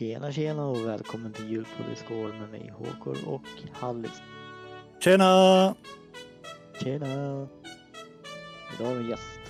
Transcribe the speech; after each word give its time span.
Tjena 0.00 0.32
tjena 0.32 0.66
och 0.66 0.86
välkommen 0.86 1.32
till 1.32 1.50
julpodd 1.50 1.92
i 1.92 1.96
skål 1.96 2.32
med 2.38 2.50
mig 2.50 2.70
Håkor 2.70 3.28
och 3.28 3.42
Hallis. 3.72 4.22
Tjena! 5.00 5.74
Tjena! 6.82 7.06
Idag 8.74 8.86
har 8.86 8.94
vi 8.94 9.00
en 9.04 9.08
gäst. 9.10 9.40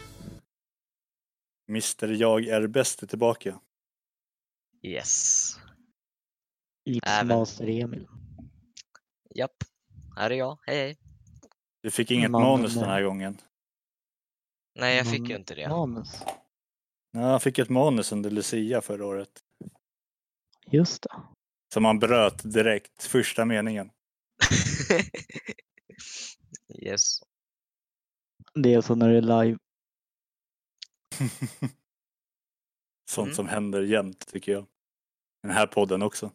Mr 1.68 2.06
Jag 2.12 2.46
är 2.48 2.66
bäst 2.66 3.02
är 3.02 3.06
tillbaka. 3.06 3.60
Yes. 4.82 5.52
It's 6.88 7.00
Även. 7.06 7.38
Master 7.38 7.68
Emil. 7.68 8.08
Japp. 9.34 9.56
Här 10.16 10.30
är 10.30 10.34
jag. 10.34 10.58
Hej 10.66 10.76
hej. 10.76 10.98
Du 11.82 11.90
fick 11.90 12.10
inget 12.10 12.30
Mannen 12.30 12.48
manus 12.48 12.74
den 12.74 12.84
här 12.84 13.02
gången. 13.02 13.38
Nej, 14.78 14.96
jag 14.96 15.10
fick 15.10 15.20
Man- 15.20 15.28
ju 15.30 15.36
inte 15.36 15.54
det. 15.54 15.68
Manus. 15.68 16.22
Nej, 17.12 17.24
han 17.24 17.40
fick 17.40 17.58
ett 17.58 17.68
manus 17.68 18.12
under 18.12 18.30
Lucia 18.30 18.80
förra 18.80 19.06
året. 19.06 19.44
Just 20.70 21.02
det. 21.02 21.22
Som 21.74 21.84
han 21.84 21.98
bröt 21.98 22.52
direkt, 22.52 23.02
första 23.04 23.44
meningen. 23.44 23.90
yes. 26.82 27.20
Det 28.54 28.74
är 28.74 28.80
så 28.80 28.94
när 28.94 29.08
det 29.08 29.16
är 29.16 29.44
live. 29.44 29.58
Sånt 33.10 33.26
Mm. 33.26 33.34
som 33.34 33.48
händer 33.48 33.82
jämt 33.82 34.26
tycker 34.32 34.52
jag. 34.52 34.66
Den 35.42 35.50
här 35.50 35.66
podden 35.66 36.02
också. 36.02 36.32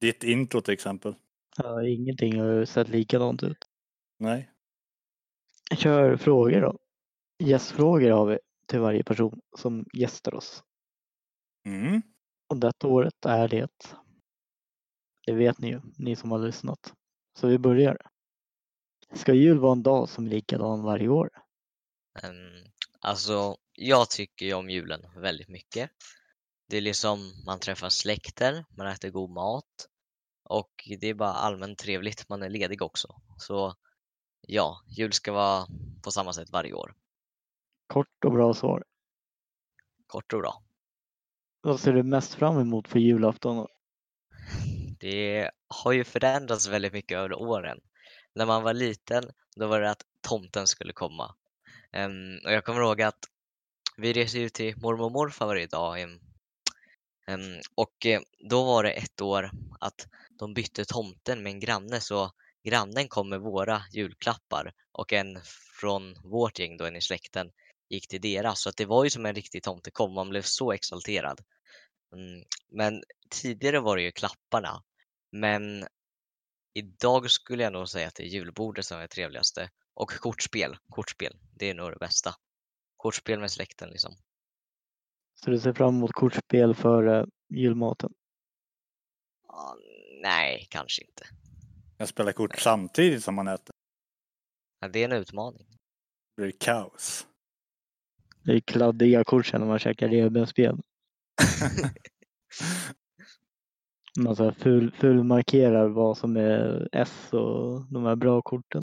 Ditt 0.00 0.24
intro 0.24 0.60
till 0.60 0.74
exempel. 0.74 1.14
Ja, 1.56 1.86
ingenting 1.86 2.40
har 2.40 2.64
sett 2.64 2.88
likadant 2.88 3.42
ut. 3.42 3.58
Nej. 4.18 4.50
Kör 5.76 6.16
frågor 6.16 6.60
då. 6.60 6.78
Gästfrågor 7.38 8.10
har 8.10 8.26
vi 8.26 8.38
till 8.66 8.80
varje 8.80 9.04
person 9.04 9.40
som 9.58 9.86
gästar 9.94 10.34
oss. 10.34 10.64
Mm. 11.66 12.02
Och 12.62 12.84
året 12.84 13.24
är 13.26 13.48
det. 13.48 13.94
Det 15.26 15.32
vet 15.32 15.58
ni 15.58 15.68
ju, 15.68 15.80
ni 15.98 16.16
som 16.16 16.30
har 16.30 16.38
lyssnat. 16.38 16.92
Så 17.38 17.46
vi 17.46 17.58
börjar. 17.58 17.98
Ska 19.12 19.32
jul 19.32 19.58
vara 19.58 19.72
en 19.72 19.82
dag 19.82 20.08
som 20.08 20.26
är 20.26 20.30
likadan 20.30 20.82
varje 20.82 21.08
år? 21.08 21.30
Ehm, 22.22 22.64
alltså, 23.00 23.56
jag 23.72 24.10
tycker 24.10 24.46
ju 24.46 24.54
om 24.54 24.70
julen 24.70 25.00
väldigt 25.16 25.48
mycket. 25.48 25.90
Det 26.68 26.76
är 26.76 26.80
liksom, 26.80 27.18
man 27.46 27.58
träffar 27.58 27.88
släkter, 27.88 28.64
man 28.76 28.86
äter 28.86 29.10
god 29.10 29.30
mat 29.30 29.88
och 30.44 30.88
det 31.00 31.08
är 31.08 31.14
bara 31.14 31.32
allmänt 31.32 31.78
trevligt. 31.78 32.28
Man 32.28 32.42
är 32.42 32.48
ledig 32.48 32.82
också. 32.82 33.22
Så 33.38 33.74
ja, 34.40 34.82
jul 34.86 35.12
ska 35.12 35.32
vara 35.32 35.66
på 36.02 36.10
samma 36.10 36.32
sätt 36.32 36.50
varje 36.50 36.72
år. 36.72 36.94
Kort 37.86 38.24
och 38.24 38.32
bra 38.32 38.54
svar. 38.54 38.84
Kort 40.06 40.32
och 40.32 40.40
bra. 40.40 40.63
Vad 41.64 41.80
ser 41.80 41.92
du 41.92 42.02
mest 42.02 42.34
fram 42.34 42.58
emot 42.58 42.88
för 42.88 42.98
julafton? 42.98 43.66
Det 45.00 45.50
har 45.68 45.92
ju 45.92 46.04
förändrats 46.04 46.68
väldigt 46.68 46.92
mycket 46.92 47.18
över 47.18 47.34
åren. 47.34 47.80
När 48.34 48.46
man 48.46 48.62
var 48.62 48.74
liten, 48.74 49.24
då 49.56 49.66
var 49.66 49.80
det 49.80 49.90
att 49.90 50.02
tomten 50.20 50.66
skulle 50.66 50.92
komma. 50.92 51.34
Um, 51.96 52.38
och 52.44 52.52
jag 52.52 52.64
kommer 52.64 52.80
ihåg 52.80 53.02
att 53.02 53.18
vi 53.96 54.12
reste 54.12 54.38
ut 54.38 54.54
till 54.54 54.76
mormor 54.76 55.04
och 55.04 55.12
morfar 55.12 55.46
varje 55.46 55.66
dag. 55.66 56.02
Um, 56.02 57.60
och 57.74 58.06
eh, 58.06 58.20
då 58.50 58.64
var 58.64 58.82
det 58.82 58.90
ett 58.90 59.20
år 59.20 59.50
att 59.80 60.08
de 60.38 60.54
bytte 60.54 60.84
tomten 60.84 61.42
med 61.42 61.52
en 61.52 61.60
granne, 61.60 62.00
så 62.00 62.30
grannen 62.64 63.08
kom 63.08 63.28
med 63.28 63.40
våra 63.40 63.82
julklappar 63.92 64.72
och 64.92 65.12
en 65.12 65.38
från 65.80 66.14
vårt 66.24 66.58
gäng, 66.58 66.76
då 66.76 66.84
en 66.84 66.96
i 66.96 67.00
släkten, 67.00 67.50
gick 67.88 68.08
till 68.08 68.20
deras. 68.20 68.60
Så 68.60 68.68
att 68.68 68.76
det 68.76 68.86
var 68.86 69.04
ju 69.04 69.10
som 69.10 69.26
en 69.26 69.34
riktig 69.34 69.62
tomte 69.62 69.90
kom, 69.90 70.12
man 70.12 70.28
blev 70.28 70.42
så 70.42 70.72
exalterad. 70.72 71.40
Mm, 72.14 72.44
men 72.68 73.02
tidigare 73.30 73.80
var 73.80 73.96
det 73.96 74.02
ju 74.02 74.12
klapparna. 74.12 74.82
Men 75.32 75.86
idag 76.74 77.30
skulle 77.30 77.62
jag 77.62 77.72
nog 77.72 77.88
säga 77.88 78.08
att 78.08 78.14
det 78.14 78.22
är 78.22 78.26
julbordet 78.26 78.86
som 78.86 78.98
är 78.98 79.02
det 79.02 79.08
trevligaste. 79.08 79.70
Och 79.94 80.10
kortspel. 80.10 80.76
Kortspel, 80.88 81.36
det 81.52 81.70
är 81.70 81.74
nog 81.74 81.90
det 81.90 81.98
bästa. 81.98 82.34
Kortspel 82.96 83.40
med 83.40 83.50
släkten 83.50 83.90
liksom. 83.90 84.14
Så 85.34 85.50
du 85.50 85.58
ser 85.58 85.72
fram 85.72 85.96
emot 85.96 86.12
kortspel 86.12 86.74
för 86.74 87.08
uh, 87.08 87.26
julmaten? 87.48 88.12
Ah, 89.48 89.74
nej, 90.22 90.66
kanske 90.70 91.02
inte. 91.02 91.26
Jag 91.98 92.08
spelar 92.08 92.32
kort 92.32 92.58
samtidigt 92.58 93.24
som 93.24 93.34
man 93.34 93.48
äter. 93.48 93.74
Ja, 94.80 94.88
Det 94.88 94.98
är 94.98 95.04
en 95.04 95.12
utmaning. 95.12 95.66
Det 96.36 96.42
blir 96.42 96.52
kaos. 96.60 97.26
Det 98.44 98.52
är 98.52 98.60
kladdiga 98.60 99.24
kort 99.24 99.46
sen 99.46 99.60
när 99.60 99.68
man 99.68 99.78
käkar 99.78 100.08
revbensspel. 100.08 100.76
Man 104.18 104.36
så 104.36 104.44
här 104.44 104.52
ful, 104.52 104.92
fulmarkerar 104.92 105.88
vad 105.88 106.18
som 106.18 106.36
är 106.36 106.88
S 106.92 107.32
och 107.32 107.92
de 107.92 108.04
här 108.04 108.16
bra 108.16 108.42
korten. 108.42 108.82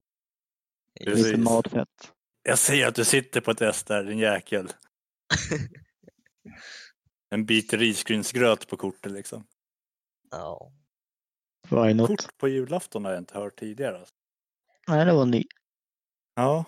Precis. 1.05 1.25
Lite 1.25 1.37
matfett. 1.39 2.13
Jag 2.43 2.59
ser 2.59 2.87
att 2.87 2.95
du 2.95 3.05
sitter 3.05 3.41
på 3.41 3.51
ett 3.51 3.61
S 3.61 3.83
där, 3.83 4.03
din 4.03 4.17
jäkel. 4.17 4.67
En 7.33 7.45
bit 7.45 7.73
risgrynsgröt 7.73 8.67
på 8.67 8.77
kortet 8.77 9.11
liksom. 9.11 9.47
Ja. 10.31 10.71
Kort 12.07 12.37
på 12.37 12.47
julafton 12.47 13.05
har 13.05 13.11
jag 13.11 13.21
inte 13.21 13.37
hört 13.37 13.59
tidigare. 13.59 13.99
Alltså. 13.99 14.15
Nej, 14.87 15.05
det 15.05 15.13
var 15.13 15.25
ny. 15.25 15.43
Ja, 16.35 16.65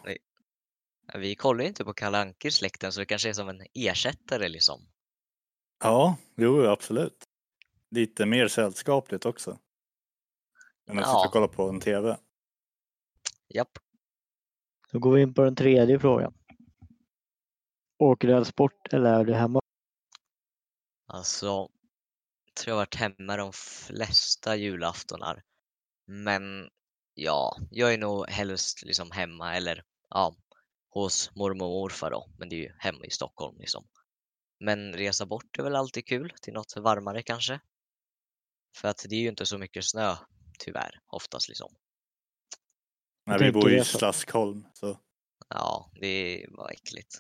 Vi 1.13 1.35
kollar 1.35 1.61
ju 1.61 1.67
inte 1.67 1.85
på 1.85 1.93
Kalle 1.93 2.17
Anka 2.17 2.47
i 2.47 2.51
släkten 2.51 2.91
så 2.91 2.99
det 2.99 3.05
kanske 3.05 3.29
är 3.29 3.33
som 3.33 3.49
en 3.49 3.61
ersättare 3.73 4.47
liksom. 4.49 4.87
ja, 5.83 6.17
jo 6.37 6.65
absolut. 6.65 7.23
Lite 7.91 8.25
mer 8.25 8.47
sällskapligt 8.47 9.25
också. 9.25 9.59
Än 10.89 10.99
att 10.99 11.05
Ja. 11.05 11.07
sitta 11.07 11.27
och 11.27 11.31
kolla 11.33 11.47
på 11.47 11.69
en 11.69 11.79
TV. 11.79 12.17
Japp. 13.49 13.77
Då 14.91 14.99
går 14.99 15.11
vi 15.13 15.21
in 15.21 15.33
på 15.33 15.43
den 15.43 15.55
tredje 15.55 15.99
frågan. 15.99 16.33
Åker 17.99 18.27
du 18.27 18.45
sport 18.45 18.93
eller 18.93 19.13
är 19.19 19.23
du 19.23 19.33
hemma? 19.33 19.59
Alltså, 21.07 21.45
jag 22.45 22.55
tror 22.55 22.71
jag 22.71 22.73
har 22.75 22.81
varit 22.81 22.95
hemma 22.95 23.37
de 23.37 23.53
flesta 23.53 24.55
julaftonar. 24.55 25.43
Men 26.07 26.69
ja, 27.13 27.57
jag 27.69 27.93
är 27.93 27.97
nog 27.97 28.29
helst 28.29 28.83
liksom 28.83 29.11
hemma 29.11 29.55
eller 29.55 29.83
ja, 30.09 30.35
hos 30.93 31.35
mormor 31.35 31.65
och 31.65 31.71
morfar 31.71 32.11
då. 32.11 32.29
Men 32.37 32.49
det 32.49 32.55
är 32.55 32.59
ju 32.59 32.75
hemma 32.77 33.05
i 33.05 33.09
Stockholm 33.09 33.57
liksom. 33.59 33.87
Men 34.59 34.93
resa 34.93 35.25
bort 35.25 35.59
är 35.59 35.63
väl 35.63 35.75
alltid 35.75 36.07
kul 36.07 36.33
till 36.41 36.53
något 36.53 36.77
varmare 36.77 37.23
kanske. 37.23 37.59
För 38.77 38.87
att 38.87 39.05
det 39.09 39.15
är 39.15 39.19
ju 39.19 39.29
inte 39.29 39.45
så 39.45 39.57
mycket 39.57 39.85
snö 39.85 40.15
tyvärr 40.59 40.99
oftast 41.07 41.47
liksom. 41.47 41.75
Nej, 43.25 43.37
vi 43.39 43.51
bor 43.51 43.69
ju 43.69 43.79
i. 43.79 43.83
Slaskholm. 43.83 44.67
Så. 44.73 44.99
Ja, 45.47 45.91
det 45.93 46.45
var 46.49 46.71
äckligt. 46.71 47.15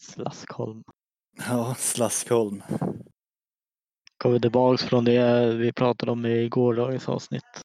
Slaskholm. 0.00 0.82
Ja, 1.36 1.74
Slaskholm. 1.78 2.62
Kommer 4.16 4.38
tillbaks 4.38 4.82
från 4.82 5.04
det 5.04 5.54
vi 5.54 5.72
pratade 5.72 6.12
om 6.12 6.26
i 6.26 6.48
gårdagens 6.48 7.08
avsnitt. 7.08 7.64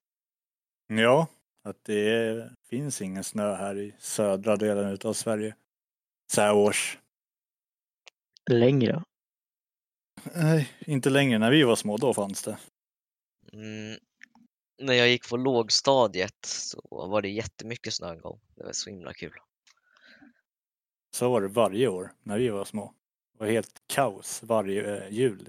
Ja, 0.87 1.27
att 1.69 1.83
det 1.83 2.09
är, 2.09 2.55
finns 2.69 3.01
ingen 3.01 3.23
snö 3.23 3.55
här 3.55 3.77
i 3.77 3.95
södra 3.99 4.55
delen 4.55 4.97
av 5.03 5.13
Sverige. 5.13 5.55
Så 6.31 6.41
här 6.41 6.55
års. 6.55 6.97
Längre. 8.49 9.03
Nej, 10.35 10.69
inte 10.79 11.09
längre. 11.09 11.39
När 11.39 11.51
vi 11.51 11.63
var 11.63 11.75
små, 11.75 11.97
då 11.97 12.13
fanns 12.13 12.43
det. 12.43 12.57
Mm, 13.53 13.99
när 14.81 14.93
jag 14.93 15.09
gick 15.09 15.29
på 15.29 15.37
lågstadiet 15.37 16.45
så 16.45 16.81
var 16.89 17.21
det 17.21 17.29
jättemycket 17.29 17.93
snö 17.93 18.11
en 18.11 18.21
gång. 18.21 18.39
Det 18.55 18.63
var 18.63 18.71
så 18.71 18.89
himla 18.89 19.13
kul. 19.13 19.33
Så 21.15 21.29
var 21.29 21.41
det 21.41 21.47
varje 21.47 21.87
år 21.87 22.11
när 22.23 22.39
vi 22.39 22.49
var 22.49 22.65
små. 22.65 22.93
Det 23.33 23.39
var 23.39 23.51
helt 23.51 23.81
kaos 23.87 24.43
varje 24.43 24.97
eh, 24.97 25.13
jul. 25.13 25.47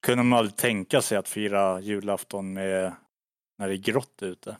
Kunde 0.00 0.24
man 0.24 0.38
aldrig 0.38 0.56
tänka 0.56 1.02
sig 1.02 1.18
att 1.18 1.28
fira 1.28 1.80
julafton 1.80 2.52
med 2.52 2.94
när 3.56 3.68
det 3.68 3.74
är 3.74 3.78
grått 3.78 4.22
ute. 4.22 4.58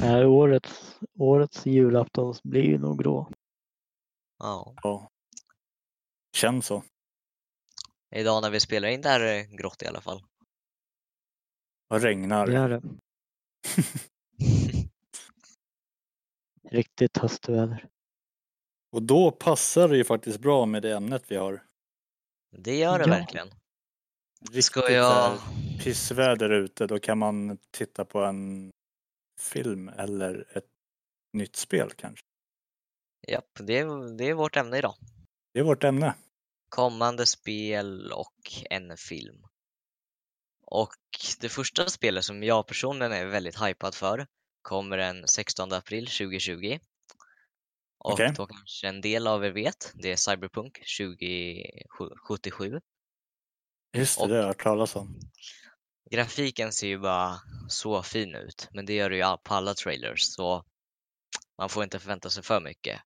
Nej, 0.00 0.26
årets, 0.26 0.98
årets 1.18 1.66
julafton 1.66 2.34
blir 2.44 2.62
ju 2.62 2.78
nog 2.78 2.98
grå. 3.02 3.30
Ja. 4.38 4.74
Ja. 4.82 5.10
Känns 6.36 6.66
så. 6.66 6.82
Idag 8.14 8.42
när 8.42 8.50
vi 8.50 8.60
spelar 8.60 8.88
in 8.88 9.00
det 9.00 9.08
här 9.08 9.20
är 9.20 9.26
det 9.34 9.56
grått 9.56 9.82
i 9.82 9.86
alla 9.86 10.00
fall. 10.00 10.22
Och 11.88 12.00
regnar. 12.00 12.46
Det 12.46 12.56
är 12.56 12.68
det. 12.68 12.82
Riktigt 16.70 17.16
höstväder. 17.18 17.88
Och 18.92 19.02
då 19.02 19.30
passar 19.30 19.88
det 19.88 19.96
ju 19.96 20.04
faktiskt 20.04 20.40
bra 20.40 20.66
med 20.66 20.82
det 20.82 20.96
ämnet 20.96 21.24
vi 21.28 21.36
har. 21.36 21.66
Det 22.56 22.76
gör 22.76 22.98
det 22.98 23.04
Ja. 23.04 23.10
verkligen. 23.10 23.48
Riktigt 24.40 24.64
Ska 24.64 24.90
jag... 24.92 25.38
pissväder 25.84 26.50
ute, 26.50 26.86
då 26.86 26.98
kan 26.98 27.18
man 27.18 27.58
titta 27.70 28.04
på 28.04 28.24
en 28.24 28.70
film 29.40 29.88
eller 29.88 30.56
ett 30.56 30.68
nytt 31.32 31.56
spel 31.56 31.90
kanske. 31.96 32.24
Japp, 33.28 33.50
det 33.58 33.78
är, 33.78 34.16
det 34.16 34.24
är 34.28 34.34
vårt 34.34 34.56
ämne 34.56 34.78
idag. 34.78 34.94
Det 35.54 35.60
är 35.60 35.64
vårt 35.64 35.84
ämne. 35.84 36.14
kommande 36.68 37.26
spel 37.26 38.12
och 38.12 38.64
en 38.70 38.96
film. 38.96 39.46
Och 40.62 40.94
det 41.40 41.48
första 41.48 41.86
spelet 41.86 42.24
som 42.24 42.42
jag 42.42 42.66
personligen 42.66 43.12
är 43.12 43.26
väldigt 43.26 43.62
hypad 43.62 43.94
för 43.94 44.26
kommer 44.62 44.96
den 44.96 45.28
16 45.28 45.72
april 45.72 46.06
2020. 46.06 46.78
Och 47.98 48.12
Okej. 48.12 48.32
då 48.36 48.46
kanske 48.46 48.88
en 48.88 49.00
del 49.00 49.26
av 49.26 49.44
er 49.44 49.50
vet, 49.50 49.92
det 49.94 50.12
är 50.12 50.16
Cyberpunk 50.16 50.82
2077. 50.98 52.80
Just 53.92 54.16
det, 54.18 54.22
Och- 54.22 54.28
det 54.28 54.34
har 54.34 54.40
jag 54.40 54.46
hört 54.48 54.62
talas 54.62 54.96
om. 54.96 55.20
Grafiken 56.10 56.72
ser 56.72 56.86
ju 56.86 56.98
bara 56.98 57.40
så 57.68 58.02
fin 58.02 58.34
ut, 58.34 58.68
men 58.72 58.86
det 58.86 58.94
gör 58.94 59.10
det 59.10 59.16
ju 59.16 59.22
på 59.44 59.54
alla 59.54 59.74
trailers 59.74 60.20
så 60.22 60.64
man 61.58 61.68
får 61.68 61.84
inte 61.84 61.98
förvänta 61.98 62.30
sig 62.30 62.42
för 62.42 62.60
mycket. 62.60 63.00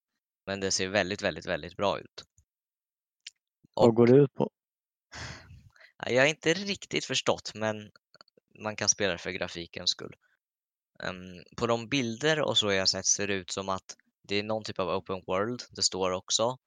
Men 0.47 0.61
det 0.61 0.71
ser 0.71 0.89
väldigt, 0.89 1.23
väldigt, 1.23 1.47
väldigt 1.47 1.77
bra 1.77 1.99
ut. 1.99 2.23
Vad 3.75 3.89
Och 3.89 3.95
går 3.95 4.07
det 4.07 4.17
ut 4.17 4.35
på? 4.35 4.51
ja, 5.99 6.11
jag 6.11 6.23
har 6.23 6.29
inte 6.29 6.55
riktigt 6.55 7.05
förstått, 7.05 7.53
men 7.55 7.91
man 8.63 8.77
kan 8.77 8.89
spela 8.89 9.13
det 9.13 9.19
för 9.19 9.31
grafikens 9.31 9.91
skull. 9.91 10.15
Ehm, 11.03 11.43
på 11.57 11.67
de 11.67 11.89
bilder 11.89 12.41
och 12.41 12.59
så 12.59 12.73
jag 12.73 12.89
sett 12.89 13.07
ser 13.07 13.27
det 13.27 13.35
ut 13.35 13.51
som 13.51 13.69
att 13.69 13.97
det 14.23 14.37
är 14.37 14.43
någon 14.43 14.65
typ 14.65 14.79
av 14.79 14.89
open 14.89 15.23
world, 15.27 15.63
det 15.71 15.83
står 15.83 16.11
också. 16.11 16.59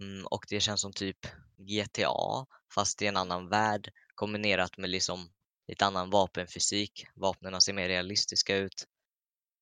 Mm, 0.00 0.26
och 0.26 0.44
det 0.48 0.60
känns 0.60 0.80
som 0.80 0.92
typ 0.92 1.18
GTA, 1.56 2.46
fast 2.74 3.02
i 3.02 3.06
en 3.06 3.16
annan 3.16 3.48
värld 3.48 3.92
kombinerat 4.14 4.78
med 4.78 4.90
liksom 4.90 5.28
lite 5.68 5.86
annan 5.86 6.10
vapenfysik. 6.10 7.06
Vapnen 7.14 7.60
ser 7.60 7.72
mer 7.72 7.88
realistiska 7.88 8.56
ut. 8.56 8.84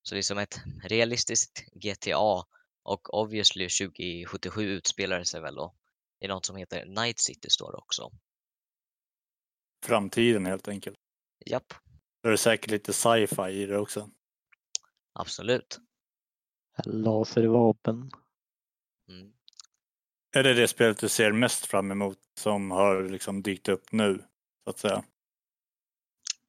Så 0.02 0.14
det 0.14 0.20
är 0.20 0.22
som 0.22 0.38
ett 0.38 0.60
realistiskt 0.82 1.64
GTA 1.74 2.44
och 2.82 3.14
obviously 3.14 3.68
2077 3.68 4.62
utspelar 4.68 5.18
det 5.18 5.24
sig 5.24 5.40
väl 5.40 5.54
då 5.54 5.74
i 6.20 6.28
något 6.28 6.46
som 6.46 6.56
heter 6.56 6.86
Night 6.86 7.18
City 7.18 7.50
står 7.50 7.72
det 7.72 7.78
också. 7.78 8.10
Framtiden 9.84 10.46
helt 10.46 10.68
enkelt. 10.68 10.96
Japp, 11.46 11.74
Då 12.22 12.28
är 12.28 12.30
det 12.30 12.38
säkert 12.38 12.70
lite 12.70 12.92
sci-fi 12.92 13.50
i 13.50 13.66
det 13.66 13.78
också. 13.78 14.10
absolut. 15.12 15.78
Laservapen. 16.84 18.10
Mm. 19.08 19.32
Är 20.34 20.42
det 20.42 20.54
det 20.54 20.68
spelet 20.68 20.98
du 20.98 21.08
ser 21.08 21.32
mest 21.32 21.66
fram 21.66 21.90
emot 21.90 22.18
som 22.34 22.70
har 22.70 23.02
liksom 23.02 23.42
dykt 23.42 23.68
upp 23.68 23.92
nu? 23.92 24.24
Så 24.64 24.70
att 24.70 24.78
säga. 24.78 25.04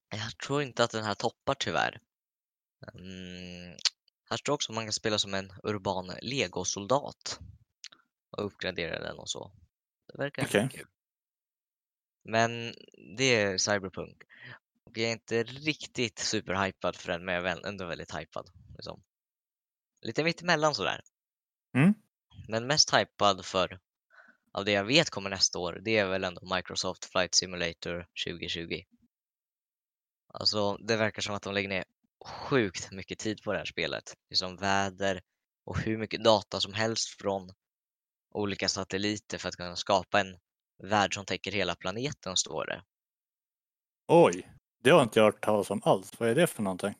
Jag 0.09 0.37
tror 0.37 0.61
inte 0.61 0.83
att 0.83 0.91
den 0.91 1.03
här 1.03 1.15
toppar 1.15 1.53
tyvärr. 1.53 1.99
Mm. 2.93 3.77
Här 4.29 4.37
står 4.37 4.53
också 4.53 4.71
att 4.71 4.75
man 4.75 4.85
kan 4.85 4.93
spela 4.93 5.19
som 5.19 5.33
en 5.33 5.51
urban 5.63 6.11
legosoldat 6.21 7.39
och 8.29 8.45
uppgradera 8.45 8.99
den 8.99 9.19
och 9.19 9.29
så. 9.29 9.51
Det 10.07 10.17
verkar 10.17 10.43
Okej. 10.43 10.69
kul. 10.71 10.87
Men 12.23 12.73
det 13.17 13.35
är 13.35 13.57
Cyberpunk. 13.57 14.23
Och 14.83 14.97
jag 14.97 15.07
är 15.07 15.13
inte 15.13 15.43
riktigt 15.43 16.19
superhypad 16.19 16.95
för 16.95 17.11
den, 17.11 17.25
men 17.25 17.35
jag 17.35 17.47
är 17.47 17.67
ändå 17.67 17.85
väldigt 17.85 18.15
hypad. 18.15 18.49
Liksom. 18.75 19.03
Lite 20.01 20.23
mittemellan 20.23 20.75
sådär. 20.75 21.01
Mm. 21.77 21.93
Men 22.47 22.67
mest 22.67 22.93
hypad 22.93 23.45
för 23.45 23.79
av 24.51 24.65
det 24.65 24.71
jag 24.71 24.83
vet 24.85 25.09
kommer 25.09 25.29
nästa 25.29 25.59
år, 25.59 25.79
det 25.85 25.97
är 25.97 26.07
väl 26.07 26.23
ändå 26.23 26.55
Microsoft 26.55 27.05
Flight 27.05 27.35
Simulator 27.35 28.07
2020. 28.25 28.81
Alltså, 30.33 30.77
det 30.77 30.97
verkar 30.97 31.21
som 31.21 31.35
att 31.35 31.41
de 31.41 31.53
lägger 31.53 31.69
ner 31.69 31.83
sjukt 32.25 32.91
mycket 32.91 33.19
tid 33.19 33.43
på 33.43 33.51
det 33.51 33.57
här 33.57 33.65
spelet. 33.65 34.13
Liksom 34.29 34.55
väder 34.55 35.21
och 35.65 35.79
hur 35.79 35.97
mycket 35.97 36.23
data 36.23 36.59
som 36.59 36.73
helst 36.73 37.21
från 37.21 37.53
olika 38.31 38.69
satelliter 38.69 39.37
för 39.37 39.49
att 39.49 39.55
kunna 39.55 39.75
skapa 39.75 40.19
en 40.19 40.37
värld 40.83 41.15
som 41.15 41.25
täcker 41.25 41.51
hela 41.51 41.75
planeten, 41.75 42.37
står 42.37 42.65
det. 42.65 42.83
Oj, 44.07 44.53
det 44.83 44.89
har 44.89 45.03
inte 45.03 45.19
jag 45.19 45.25
hört 45.25 45.43
talas 45.43 45.71
om 45.71 45.81
alls. 45.83 46.11
Vad 46.19 46.29
är 46.29 46.35
det 46.35 46.47
för 46.47 46.63
någonting? 46.63 46.95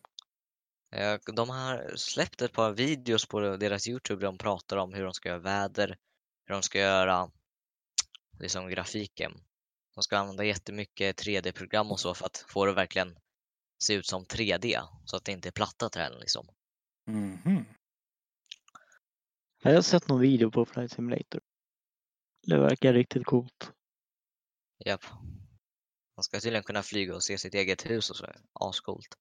Eh, 0.94 1.20
De 1.34 1.50
har 1.50 1.96
släppt 1.96 2.42
ett 2.42 2.54
par 2.54 2.72
videos 2.72 3.26
på 3.26 3.40
deras 3.40 3.88
Youtube 3.88 4.20
där 4.22 4.26
de 4.26 4.38
pratar 4.38 4.78
om 4.78 4.94
hur 4.94 5.04
de 5.04 5.14
ska 5.14 5.30
göra 5.30 5.40
väder, 5.40 5.98
hur 6.46 6.54
de 6.54 6.64
ska 6.64 6.80
göra 6.80 7.32
liksom 8.40 8.70
grafiken. 8.70 9.32
De 9.96 10.04
ska 10.04 10.18
använda 10.18 10.44
jättemycket 10.44 11.22
3D-program 11.26 11.92
och 11.92 12.00
så 12.00 12.14
för 12.14 12.26
att 12.26 12.46
få 12.48 12.66
det 12.66 12.74
verkligen 12.74 13.18
se 13.84 13.94
ut 13.94 14.06
som 14.06 14.26
3D 14.26 14.82
så 15.06 15.18
att 15.18 15.26
det 15.26 15.32
inte 15.32 15.50
är 15.50 15.52
platta 15.52 15.90
träd 15.90 16.14
liksom. 16.20 16.48
Mhm. 17.08 17.66
Jag 19.64 19.74
har 19.74 19.82
sett 19.82 20.08
någon 20.08 20.22
video 20.22 20.52
på 20.52 20.66
Flight 20.66 20.92
Simulator. 20.92 21.42
Det 22.48 22.60
verkar 22.60 22.94
riktigt 22.94 23.26
coolt. 23.26 23.72
Japp. 24.86 25.06
Man 26.16 26.24
ska 26.24 26.40
tydligen 26.40 26.64
kunna 26.64 26.84
flyga 26.84 27.16
och 27.16 27.24
se 27.24 27.38
sitt 27.38 27.54
eget 27.54 27.90
hus 27.90 28.10
och 28.10 28.16
så. 28.16 28.28
Ascoolt. 28.54 29.18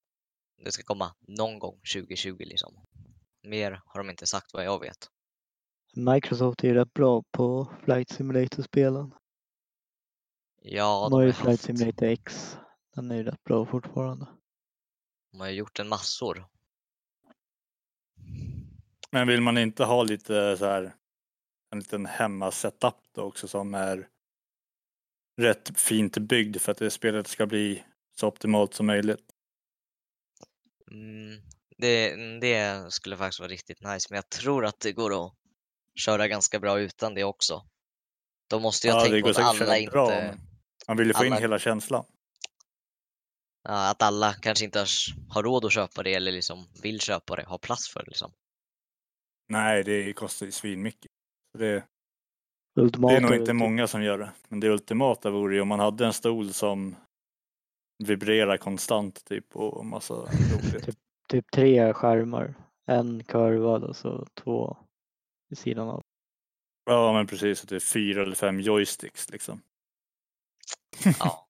Det 0.64 0.72
ska 0.72 0.82
komma 0.82 1.14
någon 1.20 1.58
gång 1.58 1.80
2020 1.94 2.36
liksom. 2.38 2.74
Mer 3.42 3.82
har 3.86 4.00
de 4.00 4.10
inte 4.10 4.26
sagt 4.26 4.54
vad 4.54 4.64
jag 4.64 4.80
vet. 4.80 5.08
Microsoft 5.94 6.64
är 6.64 6.68
ju 6.68 6.74
rätt 6.74 6.94
bra 6.94 7.22
på 7.30 7.72
Flight 7.84 8.10
Simulator-spelen. 8.10 9.14
Ja, 10.62 11.08
de 11.10 11.16
har 11.16 11.22
ju 11.22 11.32
Flight 11.32 11.60
Simulator 11.60 12.06
X. 12.06 12.56
Den 12.94 13.10
är 13.10 13.16
ju 13.16 13.22
rätt 13.22 13.44
bra 13.44 13.66
fortfarande. 13.66 14.26
de 15.30 15.40
har 15.40 15.48
ju 15.48 15.54
gjort 15.54 15.78
en 15.78 15.88
massor. 15.88 16.46
Men 19.10 19.28
vill 19.28 19.40
man 19.40 19.58
inte 19.58 19.84
ha 19.84 20.02
lite 20.02 20.56
så 20.56 20.64
här 20.64 20.94
en 21.70 21.78
liten 21.78 22.06
hemma-setup 22.06 22.94
då 23.14 23.22
också 23.22 23.48
som 23.48 23.74
är 23.74 24.08
rätt 25.36 25.80
fint 25.80 26.18
byggd 26.18 26.56
för 26.56 26.72
att 26.72 26.78
det 26.78 26.90
spelet 26.90 27.26
ska 27.26 27.46
bli 27.46 27.84
så 28.16 28.28
optimalt 28.28 28.74
som 28.74 28.86
möjligt? 28.86 29.31
Mm, 30.92 31.40
det, 31.78 32.16
det 32.40 32.92
skulle 32.92 33.16
faktiskt 33.16 33.40
vara 33.40 33.48
riktigt 33.48 33.80
nice, 33.84 34.06
men 34.10 34.16
jag 34.16 34.28
tror 34.30 34.64
att 34.66 34.80
det 34.80 34.92
går 34.92 35.26
att 35.26 35.32
köra 36.00 36.28
ganska 36.28 36.60
bra 36.60 36.80
utan 36.80 37.14
det 37.14 37.24
också. 37.24 37.62
Då 38.50 38.60
måste 38.60 38.86
jag 38.88 38.96
Ja, 38.96 39.04
tänka 39.10 39.22
på 39.22 39.30
att 39.30 39.38
alla 39.38 39.64
bra. 39.66 39.78
inte, 39.80 39.90
men 40.26 40.38
Man 40.88 40.96
vill 40.96 41.06
ju 41.06 41.14
få 41.14 41.24
in 41.24 41.32
alla- 41.32 41.40
hela 41.40 41.58
känslan. 41.58 42.04
ja, 43.68 43.90
att 43.90 44.02
alla 44.02 44.32
kanske 44.34 44.64
inte 44.64 44.86
har, 45.28 45.42
råd 45.42 45.64
att 45.64 45.72
köpa 45.72 46.02
det 46.02 46.14
eller 46.14 46.32
liksom 46.32 46.68
vill 46.82 47.00
köpa 47.00 47.36
det, 47.36 47.44
har 47.44 47.58
plats 47.58 47.88
för 47.92 48.00
det 48.00 48.06
liksom. 48.06 48.32
Nej, 49.48 49.84
det 49.84 50.12
kostar 50.12 50.46
ju 50.46 50.52
svinmycket. 50.52 51.10
Det, 51.58 51.84
Ultimata 52.80 53.12
det 53.14 53.16
är 53.18 53.20
nog 53.20 53.34
inte 53.34 53.52
många 53.52 53.86
som 53.86 54.02
gör 54.02 54.18
det. 54.18 54.32
Men 54.48 54.60
det 54.60 54.68
ultimata 54.68 55.30
vore 55.30 55.54
ju 55.54 55.60
om 55.60 55.68
man 55.68 55.80
hade 55.80 56.06
en 56.06 56.12
stol 56.12 56.52
som 56.52 56.96
vibrerar 58.02 58.56
konstant 58.56 59.24
typ 59.24 59.56
och 59.56 59.86
massa 59.86 60.14
roligt. 60.14 60.98
Typ 61.28 61.50
tre 61.52 61.92
skärmar. 61.94 62.54
En 62.86 63.24
kurvad 63.24 63.84
och 63.84 63.96
så 63.96 64.26
två 64.34 64.76
vid 65.48 65.58
sidan 65.58 65.88
av. 65.88 66.02
Ja, 66.84 67.12
men 67.12 67.26
precis. 67.26 67.62
Att 67.62 67.68
det 67.68 67.76
är 67.76 67.80
fyra 67.80 68.22
eller 68.22 68.34
fem 68.36 68.60
joysticks 68.60 69.30
liksom. 69.30 69.62
Ja. 71.18 71.48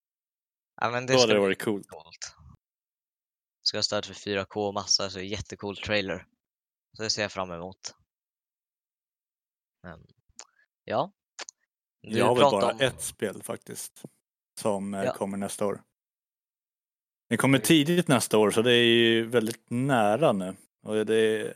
ja 0.80 0.90
men 0.90 1.06
det 1.06 1.12
Då 1.12 1.18
hade 1.20 1.34
det 1.34 1.40
varit 1.40 1.62
coolt. 1.62 1.88
coolt. 1.88 2.34
Ska 3.62 3.78
ha 3.78 3.82
stöd 3.82 4.04
för 4.04 4.14
4K 4.14 4.56
och 4.68 4.74
massa, 4.74 5.10
så 5.10 5.20
jättecool 5.20 5.76
trailer. 5.76 6.26
Så 6.96 7.02
det 7.02 7.10
ser 7.10 7.22
jag 7.22 7.32
fram 7.32 7.50
emot. 7.50 7.94
Men, 9.82 10.06
ja. 10.84 11.12
Du 12.00 12.18
Jag 12.18 12.26
har 12.26 12.34
väl 12.34 12.42
bara 12.42 12.72
om- 12.72 12.80
ett 12.80 13.02
spel 13.02 13.42
faktiskt. 13.42 14.02
Som 14.60 14.94
eh, 14.94 15.04
Ja. 15.04 15.12
kommer 15.12 15.36
nästa 15.36 15.66
år. 15.66 15.82
Det 17.28 17.36
kommer 17.36 17.58
tidigt 17.58 18.08
nästa 18.08 18.38
år 18.38 18.50
så 18.50 18.62
det 18.62 18.72
är 18.72 18.84
ju 18.84 19.26
väldigt 19.26 19.70
nära 19.70 20.32
nu. 20.32 20.56
Och 20.82 21.06
det 21.06 21.54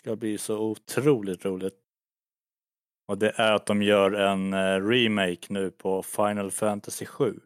ska 0.00 0.16
bli 0.16 0.38
så 0.38 0.58
otroligt 0.58 1.44
roligt. 1.44 1.78
Och 3.08 3.18
det 3.18 3.30
är 3.36 3.52
att 3.52 3.66
de 3.66 3.82
gör 3.82 4.12
en 4.12 4.52
eh, 4.52 4.86
remake 4.88 5.46
nu 5.48 5.70
på 5.70 6.02
Final 6.02 6.50
Fantasy 6.50 7.06
7. 7.06 7.40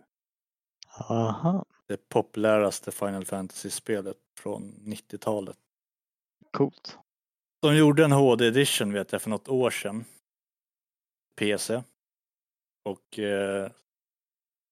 Aha, 1.08 1.64
Det 1.86 2.08
populäraste 2.08 2.92
Final 2.92 3.24
Fantasy-spelet 3.24 4.16
från 4.38 4.74
90-talet. 4.84 5.56
coolt. 6.50 6.98
De 7.62 7.76
gjorde 7.76 8.04
en 8.04 8.12
HD-edition 8.12 8.92
vet 8.92 9.12
jag 9.12 9.22
för 9.22 9.30
något 9.30 9.48
år 9.48 9.70
sedan. 9.70 10.04
PC. 11.36 11.82
Och 12.84 13.18
eh, 13.18 13.70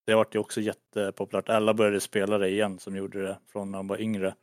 det 0.07 0.15
vart 0.15 0.35
ju 0.35 0.39
också 0.39 0.61
jättepopulärt. 0.61 1.49
Alla 1.49 1.75
började 1.75 2.01
spela 2.01 2.39
det 2.39 2.49
igen 2.49 2.79
som 2.79 2.97
gjorde 2.97 3.23
det 3.23 3.39
från 3.47 3.71
när 3.71 3.79
de 3.79 3.87
var 3.87 4.01
yngre. 4.01 4.35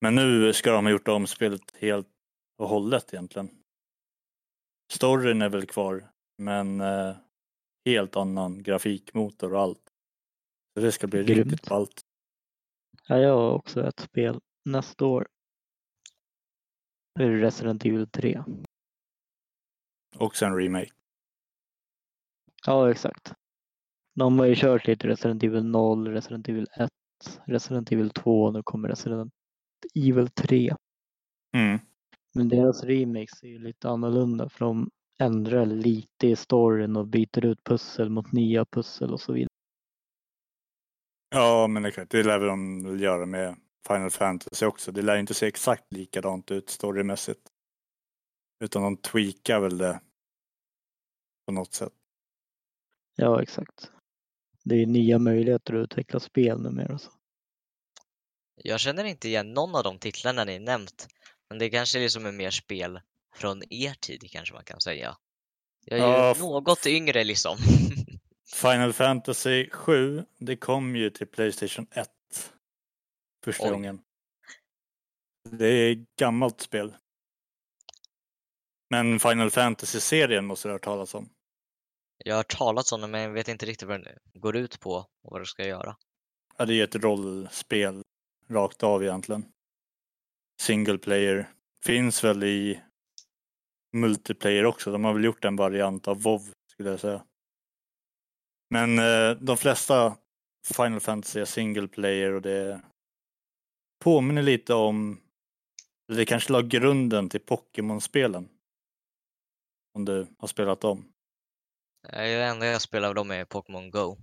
Men 0.00 0.14
nu 0.14 0.52
ska 0.52 0.72
de 0.72 0.84
ha 0.84 0.92
gjort 0.92 1.08
om 1.08 1.26
spelet 1.26 1.76
helt 1.76 2.08
och 2.58 2.68
hållet 2.68 3.14
egentligen. 3.14 3.50
Storyn 4.92 5.42
är 5.42 5.48
väl 5.48 5.66
kvar 5.66 6.10
men 6.38 6.80
eh, 6.80 7.16
helt 7.84 8.16
annan 8.16 8.62
grafikmotor 8.62 9.54
och 9.54 9.60
allt. 9.60 9.92
Så 10.74 10.80
det 10.80 10.92
ska 10.92 11.06
bli 11.06 11.24
Grymt. 11.24 11.50
riktigt 11.50 11.68
ballt. 11.68 12.00
Ja, 13.06 13.18
jag 13.18 13.34
har 13.36 13.52
också 13.52 13.86
ett 13.88 14.00
spel 14.00 14.40
nästa 14.64 15.06
år. 15.06 15.28
Det 17.14 17.24
är 17.24 17.30
Resident 17.30 17.84
Evil 17.84 18.06
3. 18.10 18.42
Också 20.16 20.46
en 20.46 20.56
remake. 20.56 20.90
Ja, 22.66 22.90
exakt. 22.90 23.32
De 24.14 24.38
har 24.38 24.46
ju 24.46 24.54
kört 24.56 24.86
lite 24.86 25.08
Resident 25.08 25.42
Evil 25.42 25.64
0, 25.64 26.08
Resident 26.08 26.48
Evil 26.48 26.66
1, 26.76 26.90
Resident 27.44 27.92
Evil 27.92 28.10
2 28.10 28.50
nu 28.50 28.62
kommer 28.62 28.88
Resident 28.88 29.32
Evil 29.94 30.28
3. 30.28 30.74
Mm. 31.56 31.78
Men 32.34 32.48
deras 32.48 32.84
remakes 32.84 33.42
är 33.42 33.48
ju 33.48 33.58
lite 33.58 33.88
annorlunda 33.88 34.48
för 34.48 34.64
de 34.64 34.90
ändrar 35.20 35.66
lite 35.66 36.26
i 36.26 36.36
storyn 36.36 36.96
och 36.96 37.06
byter 37.06 37.44
ut 37.44 37.64
pussel 37.64 38.10
mot 38.10 38.32
nya 38.32 38.64
pussel 38.64 39.12
och 39.12 39.20
så 39.20 39.32
vidare. 39.32 39.48
Ja, 41.30 41.66
men 41.66 41.84
exakt. 41.84 42.10
Det 42.10 42.22
lär 42.22 42.38
väl 42.38 42.48
de 42.48 42.84
väl 42.84 43.00
göra 43.00 43.26
med 43.26 43.56
Final 43.88 44.10
Fantasy 44.10 44.66
också. 44.66 44.92
Det 44.92 45.02
lär 45.02 45.16
inte 45.16 45.34
se 45.34 45.46
exakt 45.46 45.92
likadant 45.92 46.50
ut 46.50 46.70
storymässigt. 46.70 47.40
Utan 48.64 48.82
de 48.82 48.96
tweakar 48.96 49.60
väl 49.60 49.78
det 49.78 50.00
på 51.46 51.52
något 51.52 51.74
sätt. 51.74 51.92
Ja, 53.16 53.42
exakt. 53.42 53.92
Det 54.64 54.82
är 54.82 54.86
nya 54.86 55.18
möjligheter 55.18 55.74
att 55.74 55.82
utveckla 55.84 56.20
spel 56.20 56.60
numera. 56.60 56.98
Så. 56.98 57.10
Jag 58.54 58.80
känner 58.80 59.04
inte 59.04 59.28
igen 59.28 59.52
någon 59.52 59.74
av 59.74 59.82
de 59.84 59.98
titlarna 59.98 60.44
ni 60.44 60.58
nämnt, 60.58 61.08
men 61.50 61.58
det 61.58 61.70
kanske 61.70 61.98
liksom 61.98 62.26
är 62.26 62.32
mer 62.32 62.50
spel 62.50 63.00
från 63.36 63.62
er 63.70 63.94
tid 63.94 64.30
kanske 64.30 64.54
man 64.54 64.64
kan 64.64 64.80
säga. 64.80 65.16
Jag 65.84 65.98
är 65.98 66.02
Ja, 66.02 66.34
ju 66.34 66.40
något 66.40 66.86
yngre 66.86 67.24
liksom. 67.24 67.58
Final 68.54 68.92
Fantasy 68.92 69.70
7, 69.70 70.24
det 70.38 70.56
kom 70.56 70.96
ju 70.96 71.10
till 71.10 71.26
Playstation 71.26 71.86
1 71.90 72.08
första 73.44 73.64
Oj. 73.64 73.70
gången. 73.70 74.00
Det 75.50 75.66
är 75.66 75.92
ett 75.92 76.16
gammalt 76.18 76.60
spel. 76.60 76.94
Men 78.90 79.20
Final 79.20 79.50
Fantasy-serien 79.50 80.46
måste 80.46 80.68
du 80.68 80.72
ha 80.72 80.74
hört 80.74 80.84
talas 80.84 81.14
om. 81.14 81.28
Jag 82.24 82.34
har 82.34 82.38
hört 82.38 82.56
talat 82.56 82.92
om 82.92 83.00
det 83.00 83.06
men 83.06 83.20
jag 83.20 83.30
vet 83.30 83.48
inte 83.48 83.66
riktigt 83.66 83.88
vad 83.88 84.00
den 84.00 84.18
går 84.34 84.56
ut 84.56 84.80
på 84.80 84.92
och 84.94 85.30
vad 85.32 85.40
du 85.40 85.46
ska 85.46 85.66
göra. 85.66 85.96
Ja, 86.56 86.64
det 86.66 86.74
är 86.74 86.84
ett 86.84 86.94
rollspel 86.94 88.02
rakt 88.48 88.82
av 88.82 89.02
egentligen. 89.02 89.44
Single 90.60 90.98
player. 90.98 91.48
Finns 91.84 92.24
väl 92.24 92.44
i 92.44 92.80
multiplayer 93.92 94.64
också. 94.64 94.92
De 94.92 95.04
har 95.04 95.12
väl 95.12 95.24
gjort 95.24 95.44
en 95.44 95.56
variant 95.56 96.08
av 96.08 96.22
WoW 96.22 96.42
skulle 96.72 96.90
jag 96.90 97.00
säga. 97.00 97.24
Men 98.70 98.98
eh, 98.98 99.30
de 99.30 99.56
flesta 99.56 100.16
Final 100.76 101.00
Fantasy 101.00 101.40
är 101.40 101.44
single 101.44 101.88
player 101.88 102.32
och 102.32 102.42
det 102.42 102.80
påminner 104.04 104.42
lite 104.42 104.74
om, 104.74 105.20
det 106.08 106.24
kanske 106.24 106.52
la 106.52 106.62
grunden 106.62 107.28
till 107.28 107.40
Pokémon-spelen. 107.40 108.48
Om 109.94 110.04
du 110.04 110.26
har 110.38 110.48
spelat 110.48 110.80
dem. 110.80 111.09
Det 112.02 112.42
enda 112.42 112.66
jag 112.66 112.82
spelar 112.82 113.08
av 113.08 113.14
dem 113.14 113.30
är 113.30 113.44
Pokémon 113.44 113.90
Go. 113.90 114.16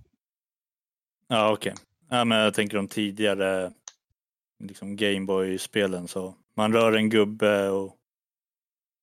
Ja, 1.26 1.52
okej. 1.52 1.74
Ja, 2.08 2.24
men 2.24 2.38
jag 2.38 2.54
tänker 2.54 2.76
de 2.76 2.88
tidigare 2.88 3.72
liksom 4.58 4.96
Gameboy-spelen 4.96 6.08
så 6.08 6.34
man 6.54 6.72
rör 6.72 6.92
en 6.92 7.10
gubbe 7.10 7.68
och 7.68 7.96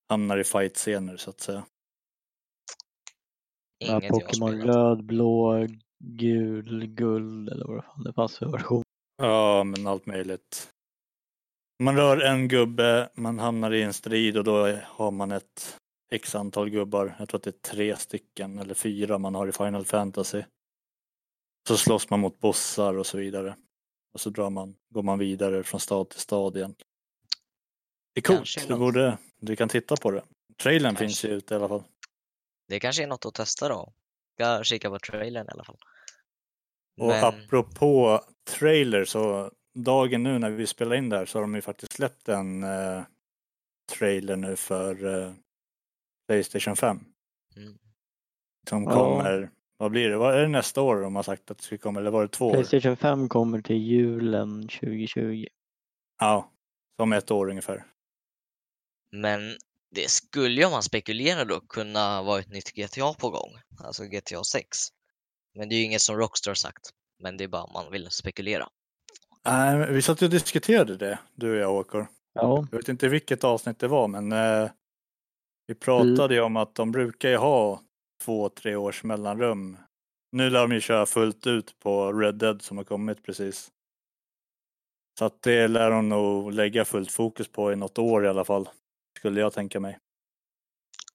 hamnar 0.10 0.38
i 0.38 0.44
fight-scener 0.44 1.18
så 1.18 1.30
att 1.30 1.40
säga. 1.40 1.66
Ja, 3.78 3.88
Inget 3.88 4.04
jag 4.04 4.14
har 4.14 4.20
Pokémon 4.20 4.62
röd, 4.62 5.04
blå, 5.04 5.68
gul, 6.00 6.86
guld 6.86 7.50
eller 7.50 7.66
vad 7.66 7.86
fan 7.86 8.04
det 8.04 8.14
fanns 8.14 8.38
för 8.38 8.52
version. 8.52 8.84
Ja, 9.18 9.64
men 9.64 9.88
allt 9.88 10.06
möjligt. 10.06 10.72
Man 11.84 11.96
rör 11.96 12.22
en 12.22 12.48
gubbe, 12.48 13.10
man 13.14 13.40
hamnar 13.40 13.72
i 13.72 13.82
en 13.82 13.94
strid 13.94 14.38
och 14.38 14.44
då 14.44 14.78
har 14.84 15.12
man 15.12 15.32
ett 15.32 15.78
x 16.12 16.36
antal 16.36 16.70
gubbar. 16.70 17.16
Jag 17.20 17.30
tror 17.30 17.38
att 17.38 17.44
det 17.44 17.50
är 17.50 17.72
tre 17.72 17.98
stycken 17.98 18.60
eller 18.60 18.74
fyra 18.74 19.18
man 19.18 19.36
har 19.36 19.48
i 19.48 19.52
Final 19.52 19.86
Fantasy. 19.86 20.44
Så 21.68 21.78
slåss 21.78 22.10
man 22.10 22.20
mot 22.20 22.40
bossar 22.40 22.98
och 22.98 23.06
så 23.06 23.18
vidare. 23.18 23.56
Och 24.14 24.22
så 24.22 24.30
drar 24.30 24.50
man, 24.50 24.76
går 24.90 25.04
man 25.04 25.20
vidare 25.20 25.64
från 25.64 25.80
stad 25.80 26.10
till 26.10 26.20
stad 26.20 26.58
egentligen. 26.58 26.92
Det 28.14 28.20
är 28.20 28.36
coolt. 28.36 28.68
Du 28.68 28.76
borde, 28.76 29.18
du 29.40 29.56
kan 29.56 29.70
titta 29.70 29.96
på 29.96 30.12
det. 30.12 30.24
Trailern 30.64 30.96
Kanske. 30.96 31.06
finns 31.06 31.26
ju 31.26 31.30
ute 31.30 31.54
i 31.54 31.58
alla 31.58 31.68
fall. 31.68 31.84
Det 32.68 32.80
kanske 32.80 33.04
är 33.04 33.08
något 33.08 33.26
att 33.26 33.34
testa 33.34 33.70
då. 33.70 33.94
Ska 34.34 34.64
kika 34.64 34.90
på 34.90 35.00
trailern 35.00 35.48
i 35.48 35.52
alla 35.52 35.64
fall. 35.64 35.78
Och 37.02 37.08
Men 37.08 37.24
apropå 37.24 38.24
trailer 38.50 39.06
så 39.06 39.52
dagen 39.74 40.24
nu 40.24 40.40
när 40.40 40.50
vi 40.50 40.68
spelar 40.68 40.96
in 40.96 41.10
där 41.10 41.26
så 41.26 41.38
har 41.38 41.42
de 41.42 41.56
ju 41.56 41.62
faktiskt 41.62 41.94
släppt 41.94 42.30
en 42.30 42.64
eh, 42.64 43.04
trailer 43.98 44.36
nu 44.36 44.56
för 44.56 45.06
eh, 45.06 45.34
Playstation 46.28 46.76
5. 46.76 47.00
Mm. 47.56 47.78
Som 48.70 48.84
Ja. 48.84 48.92
kommer, 48.92 49.50
vad 49.78 49.92
blir 49.92 50.10
det, 50.10 50.18
vad 50.18 50.36
är 50.36 50.42
det 50.42 50.48
nästa 50.48 50.82
år 50.82 51.02
de 51.02 51.16
har 51.16 51.24
sagt 51.24 51.52
att 51.52 51.58
det 51.58 51.64
ska 51.64 51.78
komma 51.78 52.00
eller 52.00 52.12
var 52.12 52.22
det 52.22 52.28
två 52.28 52.48
år? 52.48 52.54
Playstation 52.54 52.98
5 52.98 53.30
kommer 53.30 53.62
till 53.62 53.78
julen 53.78 54.62
2020. 54.68 55.46
Ja, 56.20 56.52
som 56.98 57.14
ett 57.14 57.32
år 57.32 57.50
ungefär. 57.50 57.86
Men 59.12 59.40
det 59.92 60.10
skulle 60.10 60.62
ju 60.62 60.66
om 60.66 60.72
man 60.72 60.84
spekulerar 60.84 61.46
då 61.46 61.60
kunna 61.60 62.24
vara 62.24 62.40
ett 62.40 62.50
nytt 62.50 62.72
GTA 62.74 63.14
på 63.14 63.30
gång, 63.30 63.52
alltså 63.84 64.04
GTA 64.04 64.44
6. 64.44 64.78
Men 65.56 65.70
det 65.70 65.76
är 65.76 65.78
ju 65.78 65.84
inget 65.86 66.02
som 66.02 66.18
Rockstar 66.18 66.54
sagt, 66.54 66.90
men 67.20 67.38
det 67.38 67.44
är 67.44 67.48
bara 67.48 67.64
om 67.64 67.74
man 67.74 67.92
vill 67.92 68.10
spekulera. 68.12 68.68
Nej, 69.46 69.94
vi 69.94 70.02
satt 70.02 70.22
och 70.22 70.30
diskuterade 70.30 70.98
det, 70.98 71.20
du 71.36 71.52
och 71.52 71.58
jag 71.58 71.74
Åkor. 71.74 72.08
Ja, 72.34 72.68
Jag 72.72 72.78
vet 72.78 72.90
inte 72.90 73.08
vilket 73.10 73.44
avsnitt 73.44 73.80
det 73.80 73.88
var 73.88 74.08
men 74.08 74.32
eh, 74.32 74.70
vi 75.68 75.76
pratade 75.76 76.34
ju 76.36 76.42
om 76.42 76.56
att 76.56 76.76
de 76.76 76.92
brukar 76.92 77.30
ju 77.30 77.38
ha 77.38 77.82
två, 78.24 78.50
tre 78.50 78.76
års 78.76 79.04
mellanrum. 79.04 79.78
Nu 80.32 80.50
lär 80.50 80.62
de 80.62 80.72
ju 80.72 80.82
köra 80.82 81.06
fullt 81.06 81.48
ut 81.48 81.80
på 81.80 82.14
Red 82.14 82.36
Dead 82.36 82.62
som 82.62 82.78
har 82.78 82.84
kommit 82.84 83.24
precis. 83.24 83.72
Så 85.20 85.26
att 85.26 85.42
det 85.42 85.68
lär 85.68 85.92
de 85.92 86.10
nog 86.10 86.54
lägga 86.54 86.86
fullt 86.86 87.12
fokus 87.12 87.48
på 87.48 87.72
i 87.74 87.76
något 87.76 87.98
år 87.98 88.26
i 88.26 88.28
alla 88.28 88.46
fall. 88.46 88.70
Skulle 89.20 89.40
jag 89.40 89.54
tänka 89.54 89.80
mig. 89.80 89.98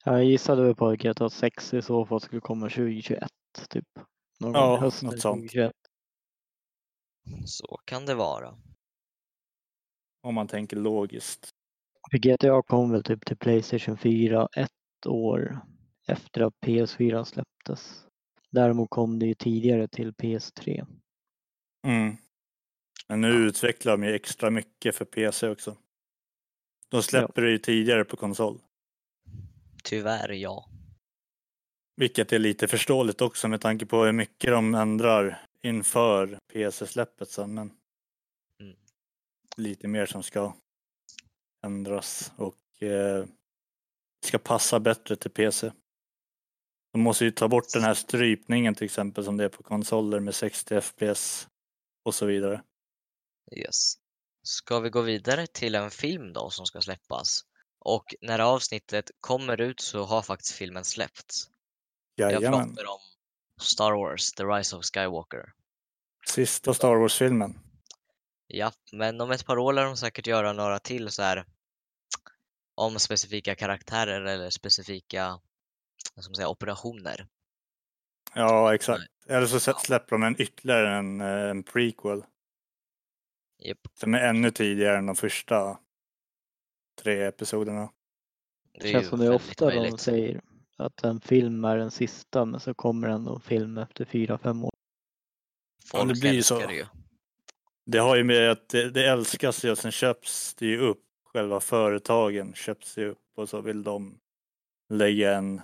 jag 0.05 0.25
gissade 0.25 0.63
väl 0.63 0.75
på 0.75 0.89
att 0.89 0.99
GTA 0.99 1.31
6 1.31 1.75
i 1.75 1.83
så 1.83 2.07
fall 2.07 2.21
skulle 2.21 2.41
komma 2.41 2.69
2021 2.69 3.29
typ. 3.69 3.85
Någon 4.41 4.53
Ja, 4.53 4.77
hösten 4.77 5.07
något 5.09 5.21
sånt. 5.21 5.41
2021. 5.41 5.73
Så 7.47 7.81
kan 7.85 8.07
det 8.07 8.15
vara. 8.15 8.55
Om 10.23 10.35
man 10.35 10.49
tänker 10.49 10.77
logiskt. 10.77 11.51
GTA 12.13 12.63
kom 12.63 12.91
väl 12.91 13.03
typ 13.03 13.27
till 13.27 13.37
Playstation 13.37 13.99
4 13.99 14.49
ett 14.57 15.07
år 15.07 15.61
efter 16.09 16.41
att 16.41 16.55
PS4 16.67 17.25
släpptes. 17.25 18.07
Däremot 18.51 18.91
kom 18.91 19.19
det 19.19 19.27
ju 19.27 19.35
tidigare 19.35 19.89
till 19.89 20.13
PS3. 20.13 20.87
Mm. 21.87 22.17
Men 23.09 23.21
nu 23.21 23.29
utvecklar 23.29 23.93
de 23.93 24.05
ju 24.05 24.15
extra 24.15 24.51
mycket 24.51 24.97
för 24.97 25.05
PC 25.05 25.49
också. 25.49 25.77
De 26.89 27.03
släpper 27.03 27.43
det 27.43 27.51
ju 27.51 27.59
tidigare 27.59 28.05
på 28.05 28.17
konsol. 28.17 28.61
Tyvärr 29.85 30.29
ja. 30.29 30.69
Vilket 31.97 32.33
är 32.33 32.39
lite 32.39 32.69
förståeligt 32.69 33.21
också 33.21 33.49
med 33.49 33.61
tanke 33.61 33.87
på 33.87 34.05
hur 34.05 34.13
mycket 34.13 34.51
de 34.51 34.75
ändrar 34.75 35.43
inför 35.63 36.39
PC-släppet 36.53 37.29
sen. 37.31 37.55
Men 37.55 37.73
Mm. 38.61 38.77
lite 39.57 39.89
mer 39.89 40.07
som 40.07 40.23
ska 40.23 40.55
ändras 41.63 42.33
och 42.37 42.83
eh, 42.83 43.25
ska 44.27 44.39
passa 44.39 44.81
bättre 44.81 45.17
till 45.17 45.31
PC. 45.31 45.73
De 46.93 47.01
måste 47.01 47.25
ju 47.25 47.31
ta 47.31 47.49
bort 47.49 47.73
den 47.73 47.83
här 47.83 47.95
strypningen 47.95 48.75
till 48.75 48.85
exempel 48.85 49.25
som 49.25 49.37
det 49.37 49.45
är 49.45 49.49
på 49.49 49.63
konsoler 49.63 50.21
med 50.21 50.35
60 50.35 50.81
FPS 50.81 51.49
och 52.05 52.15
så 52.15 52.27
vidare. 52.27 52.63
Yes. 53.57 53.95
Ska 54.43 54.81
vi 54.81 54.91
gå 54.91 55.01
vidare 55.01 55.47
till 55.47 55.75
en 55.75 55.91
film 55.91 56.33
då 56.33 56.51
som 56.51 56.67
ska 56.67 56.81
släppas? 56.81 57.45
Och 57.79 58.15
när 58.21 58.39
avsnittet 58.39 59.11
kommer 59.21 59.61
ut 59.61 59.81
så 59.81 60.05
har 60.05 60.23
faktiskt 60.23 60.53
filmen 60.53 60.85
släppts. 60.85 61.51
Jag 62.15 62.33
Jajamän. 62.33 62.75
pratar 62.75 62.91
om 62.91 63.01
Star 63.61 63.93
Wars, 63.93 64.33
The 64.33 64.45
Rise 64.45 64.77
of 64.77 64.85
Skywalker. 64.85 65.53
Sista 66.27 66.75
Star 66.75 66.97
Wars-filmen. 66.97 67.59
Ja, 68.53 68.73
men 68.93 69.21
om 69.21 69.31
ett 69.31 69.47
par 69.47 69.59
år 69.59 69.73
lär 69.73 69.85
de 69.85 69.97
säkert 69.97 70.27
göra 70.27 70.53
några 70.53 70.79
till 70.79 71.11
så 71.11 71.23
här 71.23 71.45
om 72.75 72.99
specifika 72.99 73.55
karaktärer 73.55 74.21
eller 74.25 74.51
specifika 74.51 75.41
vad 76.15 76.25
ska 76.25 76.31
man 76.31 76.35
säga, 76.35 76.49
operationer. 76.49 77.27
Ja, 78.35 78.75
exakt. 78.75 79.03
Eller 79.27 79.47
så 79.47 79.61
släpper 79.61 80.11
de 80.11 80.23
en 80.23 80.41
ytterligare 80.41 80.97
en, 80.97 81.21
eh, 81.21 81.51
en 81.51 81.63
prequel. 81.63 82.25
Japp, 83.59 83.79
Som 83.95 84.15
är 84.15 84.19
ännu 84.19 84.51
tidigare 84.51 84.99
än 84.99 85.07
de 85.07 85.17
första 85.17 85.79
tre 87.03 87.23
episoderna. 87.23 87.93
det 88.73 88.89
är 88.89 88.93
känns 88.93 89.09
som 89.09 89.19
det 89.19 89.27
är 89.27 89.35
ofta 89.35 89.71
de 89.71 89.99
säger 89.99 90.41
att 90.77 91.05
en 91.05 91.21
film 91.21 91.65
är 91.65 91.77
den 91.77 91.91
sista 91.91 92.45
men 92.45 92.61
så 92.61 92.75
kommer 92.75 93.09
ändå 93.09 93.35
en 93.35 93.41
film 93.41 93.79
efter 93.79 94.05
fyra 94.05 94.39
fem 94.39 94.65
år. 94.65 94.73
Ja, 95.93 95.99
det 95.99 96.07
Folk 96.07 96.21
blir 96.21 96.33
ju 96.33 96.43
så. 96.43 96.55
älskar 96.55 96.69
det 96.69 96.75
ju. 96.75 96.87
Det 97.93 97.99
har 97.99 98.17
ju 98.17 98.25
med 98.25 98.51
att 98.51 98.69
det, 98.69 98.91
det 98.91 99.07
älskas 99.07 99.65
ju 99.65 99.71
och 99.71 99.79
sen 99.79 99.93
köps 99.93 100.55
det 100.55 100.67
ju 100.67 100.79
upp. 100.79 101.05
Själva 101.25 101.61
företagen 101.61 102.55
köps 102.55 102.99
ju 102.99 103.09
upp 103.09 103.19
och 103.37 103.49
så 103.49 103.61
vill 103.61 103.83
de 103.83 104.21
lägga 104.89 105.37
en 105.37 105.63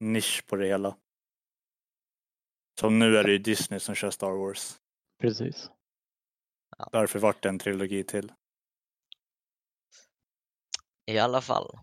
nisch 0.00 0.46
på 0.46 0.56
det 0.56 0.66
hela. 0.66 0.96
Som 2.80 2.98
nu 2.98 3.16
är 3.16 3.24
det 3.24 3.32
ju 3.32 3.38
Disney 3.38 3.80
som 3.80 3.94
kör 3.94 4.10
Star 4.10 4.30
Wars. 4.30 4.80
Precis. 5.18 5.70
Därför 6.92 7.18
vart 7.18 7.42
det 7.42 7.48
en 7.48 7.58
trilogi 7.58 8.04
till. 8.04 8.32
I 11.06 11.18
alla 11.18 11.40
fall. 11.40 11.78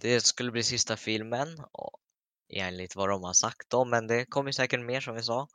Det 0.00 0.20
skulle 0.20 0.50
bli 0.50 0.62
sista 0.62 0.96
filmen 0.96 1.64
och 1.72 2.00
enligt 2.48 2.96
vad 2.96 3.08
de 3.08 3.22
har 3.22 3.32
sagt 3.32 3.70
då, 3.70 3.84
men 3.84 4.06
det 4.06 4.26
kommer 4.26 4.52
säkert 4.52 4.80
mer 4.80 5.00
som 5.00 5.14
vi 5.14 5.22
sa. 5.22 5.48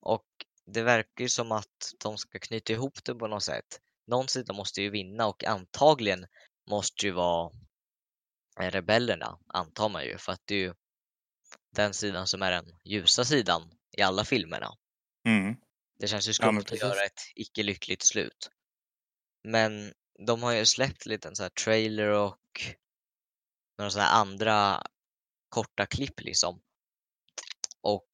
Och 0.00 0.26
det 0.72 0.82
verkar 0.82 1.24
ju 1.24 1.28
som 1.28 1.52
att 1.52 1.94
de 2.02 2.18
ska 2.18 2.38
knyta 2.38 2.72
ihop 2.72 3.04
det 3.04 3.14
på 3.14 3.26
något 3.26 3.42
sätt. 3.42 3.80
Någon 4.06 4.28
sida 4.28 4.52
måste 4.52 4.82
ju 4.82 4.90
vinna 4.90 5.26
och 5.26 5.44
antagligen 5.44 6.26
måste 6.70 7.06
ju 7.06 7.12
vara 7.12 7.50
rebellerna, 8.60 9.38
antar 9.46 9.88
man 9.88 10.04
ju, 10.04 10.18
för 10.18 10.32
att 10.32 10.42
det 10.44 10.54
är 10.54 10.58
ju 10.58 10.74
den 11.76 11.94
sidan 11.94 12.26
som 12.26 12.42
är 12.42 12.50
den 12.50 12.78
ljusa 12.84 13.24
sidan 13.24 13.70
i 13.98 14.02
alla 14.02 14.24
filmerna. 14.24 14.76
Mm. 15.26 15.56
Det 15.98 16.08
känns 16.08 16.28
ju 16.28 16.30
Ja, 16.30 16.34
skumt 16.34 16.52
men 16.52 16.62
att 16.62 16.80
göra 16.80 17.04
ett 17.04 17.20
icke 17.34 17.62
lyckligt 17.62 18.02
slut. 18.02 18.50
Men 19.44 19.92
de 20.26 20.42
har 20.42 20.52
ju 20.52 20.66
släppt 20.66 21.06
lite 21.06 21.28
en 21.28 21.36
så 21.36 21.42
här 21.42 21.50
trailer 21.50 22.08
och 22.08 22.38
några 23.78 23.90
så 23.90 24.00
här 24.00 24.20
andra 24.20 24.82
korta 25.48 25.86
klipp 25.86 26.20
liksom. 26.20 26.62
Och 27.80 28.08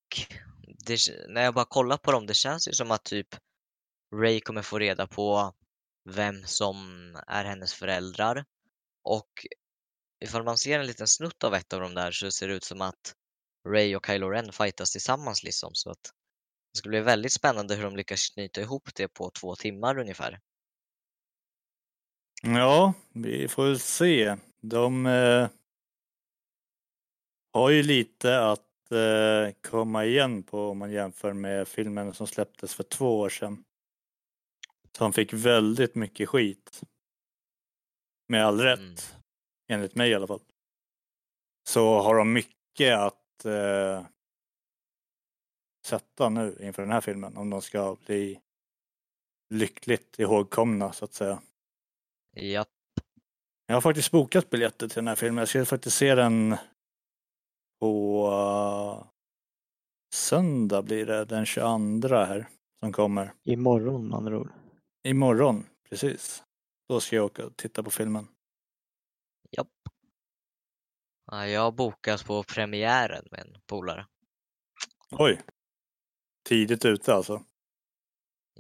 det, 0.87 0.99
när 1.29 1.43
jag 1.43 1.55
bara 1.55 1.65
kollar 1.65 1.97
på 1.97 2.13
dem, 2.13 2.27
det 2.27 2.35
känns 2.35 2.69
ju 2.69 2.73
som 2.73 2.91
att 2.91 3.05
typ 3.05 3.29
Ray 4.15 4.41
kommer 4.41 4.63
få 4.63 4.79
reda 4.79 5.07
på 5.07 5.55
vem 6.05 6.45
som 6.45 6.77
är 7.27 7.45
hennes 7.45 7.75
föräldrar. 7.75 8.45
Och 9.05 9.47
ifall 10.25 10.45
man 10.45 10.59
ser 10.59 10.81
en 10.81 10.87
liten 10.87 11.09
snutt 11.09 11.45
av 11.45 11.55
ett 11.55 11.73
av 11.73 11.81
dem 11.81 11.95
där 11.95 12.11
så 12.11 12.31
ser 12.31 12.49
det 12.49 12.55
ut 12.55 12.65
som 12.65 12.81
att 12.81 13.15
Ray 13.69 13.97
och 13.97 14.07
Kylo 14.07 14.31
Ren 14.31 14.53
fightas 14.53 14.93
tillsammans 14.93 15.43
liksom. 15.43 15.71
Så 15.75 15.91
att 15.91 16.03
det 16.73 16.79
ska 16.79 16.89
bli 16.89 17.01
väldigt 17.01 17.33
spännande 17.33 17.75
hur 17.75 17.83
de 17.83 17.97
lyckas 17.97 18.29
knyta 18.29 18.61
ihop 18.61 18.95
det 18.95 19.09
på 19.09 19.31
två 19.31 19.57
timmar 19.57 19.99
ungefär. 19.99 20.41
Ja, 22.43 22.95
vi 23.13 23.49
får 23.49 23.65
väl 23.65 23.81
se. 23.81 24.37
De 24.61 25.07
eh, 25.07 25.49
har 27.53 27.71
ju 27.71 27.83
lite 27.83 28.41
att 28.41 28.67
komma 29.63 30.05
igen 30.05 30.43
på 30.43 30.69
om 30.69 30.79
man 30.79 30.91
jämför 30.93 31.33
med 31.33 31.69
filmen 31.69 32.15
som 32.15 32.27
släpptes 32.27 32.75
för 32.75 32.83
två 32.83 33.19
år 33.21 33.29
sedan. 33.29 33.65
Som 34.97 35.13
fick 35.13 35.33
väldigt 35.33 35.95
mycket 35.95 36.29
skit. 36.29 36.83
Med 38.29 38.47
all 38.47 38.61
rätt, 38.61 38.79
Mm. 38.79 38.97
enligt 39.69 39.95
mig 39.95 40.11
i 40.11 40.15
alla 40.15 40.27
fall. 40.27 40.41
Så 41.69 42.01
har 42.03 42.15
de 42.15 42.33
mycket 42.33 42.99
att 42.99 43.45
eh, 43.45 44.07
sätta 45.87 46.29
nu 46.29 46.57
inför 46.61 46.83
den 46.83 46.93
här 46.93 47.01
filmen 47.01 47.37
om 47.37 47.51
de 47.51 47.63
ska 47.63 47.97
bli 48.07 48.41
lyckligt 49.55 50.19
ihågkomna 50.19 50.93
så 50.93 51.05
att 51.05 51.15
säga. 51.15 51.43
Ja, 52.31 52.65
Jag 53.67 53.77
har 53.77 53.81
faktiskt 53.81 54.11
bokat 54.11 54.51
biljetter 54.51 54.89
till 54.89 54.97
den 54.97 55.09
här 55.09 55.15
filmen. 55.17 55.39
Jag 55.39 55.49
ska 55.49 55.65
faktiskt 55.65 55.97
se 55.97 56.15
den 56.15 56.57
på 57.81 58.27
uh, 58.29 59.11
söndag 60.15 60.83
blir 60.83 61.07
det, 61.07 61.25
den 61.25 61.47
22 61.47 62.09
här 62.09 62.49
som 62.81 62.93
kommer. 62.93 63.35
Imorgon 63.45 64.09
med 64.09 64.17
andra 64.17 64.39
ord. 64.39 64.53
Imorgon, 65.03 65.67
precis. 65.89 66.43
Då 66.89 67.01
ska 67.01 67.17
jag 67.17 67.25
åka 67.25 67.47
och 67.47 67.57
titta 67.57 67.83
på 67.83 67.91
filmen. 67.91 68.29
japp. 69.51 69.69
Ja, 71.27 71.47
jag 71.47 71.61
har 71.61 71.73
bokat 71.73 72.25
på 72.25 72.43
premiären 72.43 73.25
med 73.31 73.41
en 73.41 73.61
polare. 73.67 74.07
Oj! 75.11 75.43
Tidigt 76.49 76.85
ute 76.85 77.15
alltså. 77.15 77.45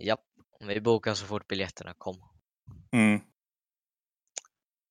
Japp, 0.00 0.25
vi 0.60 0.80
bokar 0.80 1.14
så 1.14 1.26
fort 1.26 1.49
biljetterna 1.49 1.95
kom. 1.95 2.17
Mm. 2.93 3.21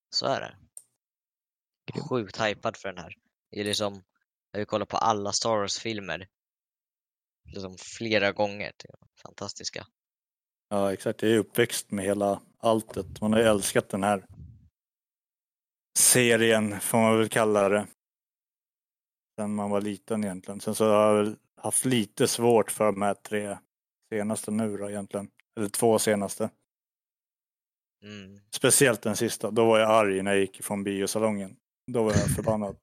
Så 0.09 0.25
är 0.25 0.41
det. 0.41 0.57
Grymt. 1.91 2.09
Sjukt 2.09 2.41
hypad 2.41 2.77
för 2.77 2.89
den 2.89 3.03
här. 3.03 3.15
Det 3.51 3.59
är 3.59 3.63
liksom, 3.63 4.03
jag 4.55 4.61
har 4.61 4.65
kollat 4.65 4.89
på 4.89 4.97
alla 4.97 5.31
Star 5.31 5.57
Wars-filmer 5.57 6.27
liksom 7.53 7.77
flera 7.97 8.31
gånger. 8.31 8.67
Är 8.67 9.07
fantastiska. 9.21 9.87
Ja, 10.69 10.93
exakt. 10.93 11.21
Jag 11.21 11.31
är 11.31 11.37
uppväxt 11.37 11.91
med 11.91 12.05
hela 12.05 12.41
alltet. 12.57 13.21
Man 13.21 13.33
har 13.33 13.39
ju 13.39 13.45
älskat 13.45 13.89
den 13.89 14.03
här 14.03 14.25
serien, 15.97 16.79
får 16.79 16.97
man 16.97 17.17
väl 17.17 17.29
kalla 17.29 17.69
det. 17.69 17.87
Sen 19.39 19.55
man 19.55 19.69
var 19.69 19.81
liten 19.81 20.23
egentligen. 20.23 20.59
Sen 20.59 20.75
så 20.75 20.85
har 20.85 21.07
jag 21.07 21.23
väl 21.23 21.35
haft 21.55 21.85
lite 21.85 22.27
svårt 22.27 22.71
för 22.71 22.85
de 22.85 23.01
här 23.01 23.13
tre 23.13 23.57
senaste 24.09 24.51
nu 24.51 24.77
då 24.77 24.89
egentligen. 24.89 25.31
Eller 25.57 25.69
två 25.69 25.99
senaste. 25.99 26.49
Mm. 28.03 28.39
Speciellt 28.51 29.01
den 29.01 29.15
sista. 29.15 29.51
Då 29.51 29.65
var 29.65 29.79
jag 29.79 29.91
arg 29.91 30.21
när 30.23 30.31
jag 30.31 30.39
gick 30.41 30.63
från 30.63 30.83
biosalongen. 30.83 31.55
Då 31.91 32.03
var 32.03 32.11
jag 32.11 32.35
förbannad. 32.35 32.77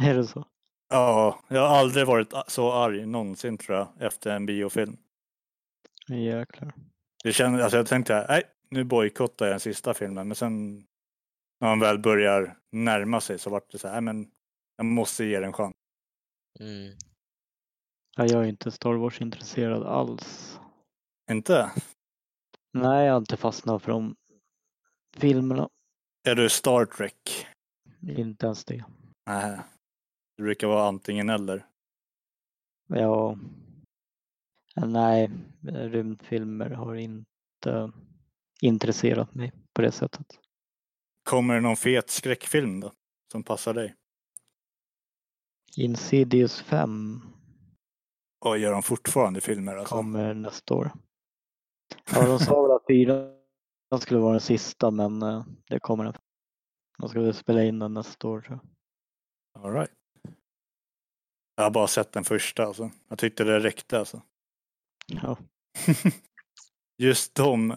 Är 0.00 0.14
det 0.14 0.26
så? 0.26 0.44
Ja, 0.88 1.40
jag 1.48 1.68
har 1.68 1.76
aldrig 1.76 2.06
varit 2.06 2.32
så 2.46 2.72
arg 2.72 3.06
någonsin 3.06 3.58
tror 3.58 3.78
jag 3.78 3.88
efter 3.98 4.30
en 4.30 4.46
biofilm. 4.46 4.96
Jäklar. 6.08 6.74
Det 7.24 7.32
kändes, 7.32 7.62
alltså 7.62 7.76
jag 7.76 7.86
tänkte, 7.86 8.26
nej, 8.28 8.42
nu 8.70 8.84
bojkottar 8.84 9.46
jag 9.46 9.52
den 9.52 9.60
sista 9.60 9.94
filmen. 9.94 10.28
Men 10.28 10.34
sen 10.34 10.76
när 11.60 11.68
man 11.68 11.80
väl 11.80 11.98
börjar 11.98 12.56
närma 12.72 13.20
sig 13.20 13.38
så 13.38 13.50
vart 13.50 13.70
det 13.70 13.78
så 13.78 13.88
här, 13.88 14.00
men 14.00 14.30
jag 14.76 14.86
måste 14.86 15.24
ge 15.24 15.34
den 15.36 15.44
en 15.44 15.52
chans. 15.52 15.74
Mm. 16.60 16.96
Ja, 18.16 18.26
jag 18.26 18.44
är 18.44 18.48
inte 18.48 18.70
Star 18.70 18.94
Wars 18.94 19.20
intresserad 19.20 19.82
alls. 19.82 20.58
Inte? 21.30 21.72
Nej, 22.72 23.06
jag 23.06 23.12
har 23.12 23.18
inte 23.18 23.36
fastnat 23.36 23.82
för 23.82 23.92
de 23.92 24.14
filmerna. 25.16 25.68
Är 26.28 26.34
du 26.34 26.48
Star 26.48 26.84
Trek? 26.84 27.46
Inte 28.00 28.46
ens 28.46 28.64
det. 28.64 28.84
Nej. 29.26 29.58
Det 30.36 30.42
brukar 30.42 30.66
vara 30.66 30.88
antingen 30.88 31.28
eller. 31.28 31.66
Ja. 32.88 33.38
Nej, 34.76 35.30
rymdfilmer 35.62 36.70
har 36.70 36.94
inte 36.94 37.92
intresserat 38.60 39.34
mig 39.34 39.52
på 39.74 39.82
det 39.82 39.92
sättet. 39.92 40.26
Kommer 41.22 41.54
det 41.54 41.60
någon 41.60 41.76
fet 41.76 42.10
skräckfilm 42.10 42.80
då? 42.80 42.92
Som 43.32 43.42
passar 43.42 43.74
dig? 43.74 43.94
Insidious 45.76 46.60
5 46.62 47.20
Och 48.44 48.58
gör 48.58 48.72
de 48.72 48.82
fortfarande 48.82 49.40
filmer 49.40 49.76
alltså? 49.76 49.94
kommer 49.94 50.34
nästa 50.34 50.74
år. 50.74 50.92
Ja, 52.14 52.26
de 52.26 52.38
sa 52.38 52.62
väl 52.62 52.70
att 52.76 52.86
fyran 52.86 54.00
skulle 54.00 54.20
vara 54.20 54.32
den 54.32 54.40
sista, 54.40 54.90
men 54.90 55.22
eh, 55.22 55.44
det 55.66 55.80
kommer 55.80 56.04
den. 56.04 56.14
De 56.98 57.08
ska 57.08 57.20
väl 57.20 57.34
spela 57.34 57.64
in 57.64 57.78
den 57.78 57.94
nästa 57.94 58.28
år 58.28 58.40
tror 58.40 58.58
jag. 58.62 59.64
All 59.64 59.72
right. 59.72 59.90
Jag 61.54 61.62
har 61.62 61.70
bara 61.70 61.86
sett 61.86 62.12
den 62.12 62.24
första 62.24 62.64
alltså. 62.66 62.90
Jag 63.08 63.18
tyckte 63.18 63.44
det 63.44 63.60
räckte 63.60 63.98
alltså. 63.98 64.22
Ja, 65.06 65.36
Just 66.98 67.34
de 67.34 67.76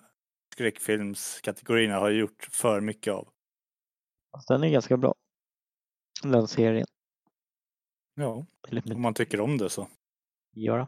skräckfilmskategorierna 0.53 1.95
har 1.95 2.09
jag 2.09 2.19
gjort 2.19 2.47
för 2.51 2.81
mycket 2.81 3.13
av. 3.13 3.29
fast 4.31 4.47
den 4.47 4.63
är 4.63 4.69
ganska 4.69 4.97
bra. 4.97 5.15
Den 6.23 6.47
serien. 6.47 6.87
Ja, 8.15 8.45
om 8.95 9.01
man 9.01 9.13
tycker 9.13 9.39
om 9.41 9.57
det 9.57 9.69
så. 9.69 9.81
att 9.81 9.89
göra. 10.53 10.87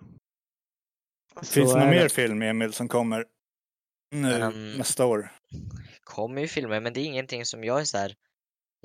Finns 1.35 1.71
Så 1.71 1.77
det 1.77 1.79
någon 1.79 1.89
mer 1.89 2.09
film, 2.09 2.41
Emil, 2.41 2.73
som 2.73 2.87
kommer 2.87 3.25
nu 4.11 4.33
Ehm, 4.33 4.77
nästa 4.77 5.05
år? 5.05 5.31
Kommer 6.01 6.41
ju 6.41 6.47
filmer, 6.47 6.79
men 6.79 6.93
det 6.93 6.99
är 6.99 7.05
ingenting 7.05 7.45
som 7.45 7.63
jag 7.63 7.79
är 7.81 7.85
så 7.85 7.97
här 7.97 8.15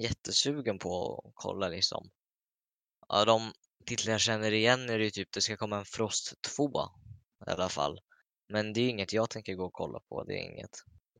jättesugen 0.02 0.78
på 0.78 1.22
att 1.24 1.32
kolla 1.34 1.68
liksom. 1.68 2.10
Ja, 3.08 3.24
de 3.24 3.52
titlar 3.86 4.12
jag 4.12 4.20
känner 4.20 4.52
igen 4.52 4.90
är 4.90 4.98
det 4.98 5.04
ju 5.04 5.10
typ, 5.10 5.32
det 5.32 5.40
ska 5.40 5.56
komma 5.56 5.78
en 5.78 5.84
Frost 5.84 6.42
2 6.56 6.70
i 7.46 7.50
alla 7.50 7.68
fall. 7.68 8.00
Men 8.48 8.72
det 8.72 8.80
är 8.80 8.82
ju 8.82 8.88
inget 8.88 9.12
jag 9.12 9.30
tänker 9.30 9.54
gå 9.54 9.64
och 9.64 9.72
kolla 9.72 10.00
på, 10.00 10.24
det 10.24 10.34
är 10.34 10.52
inget 10.52 10.70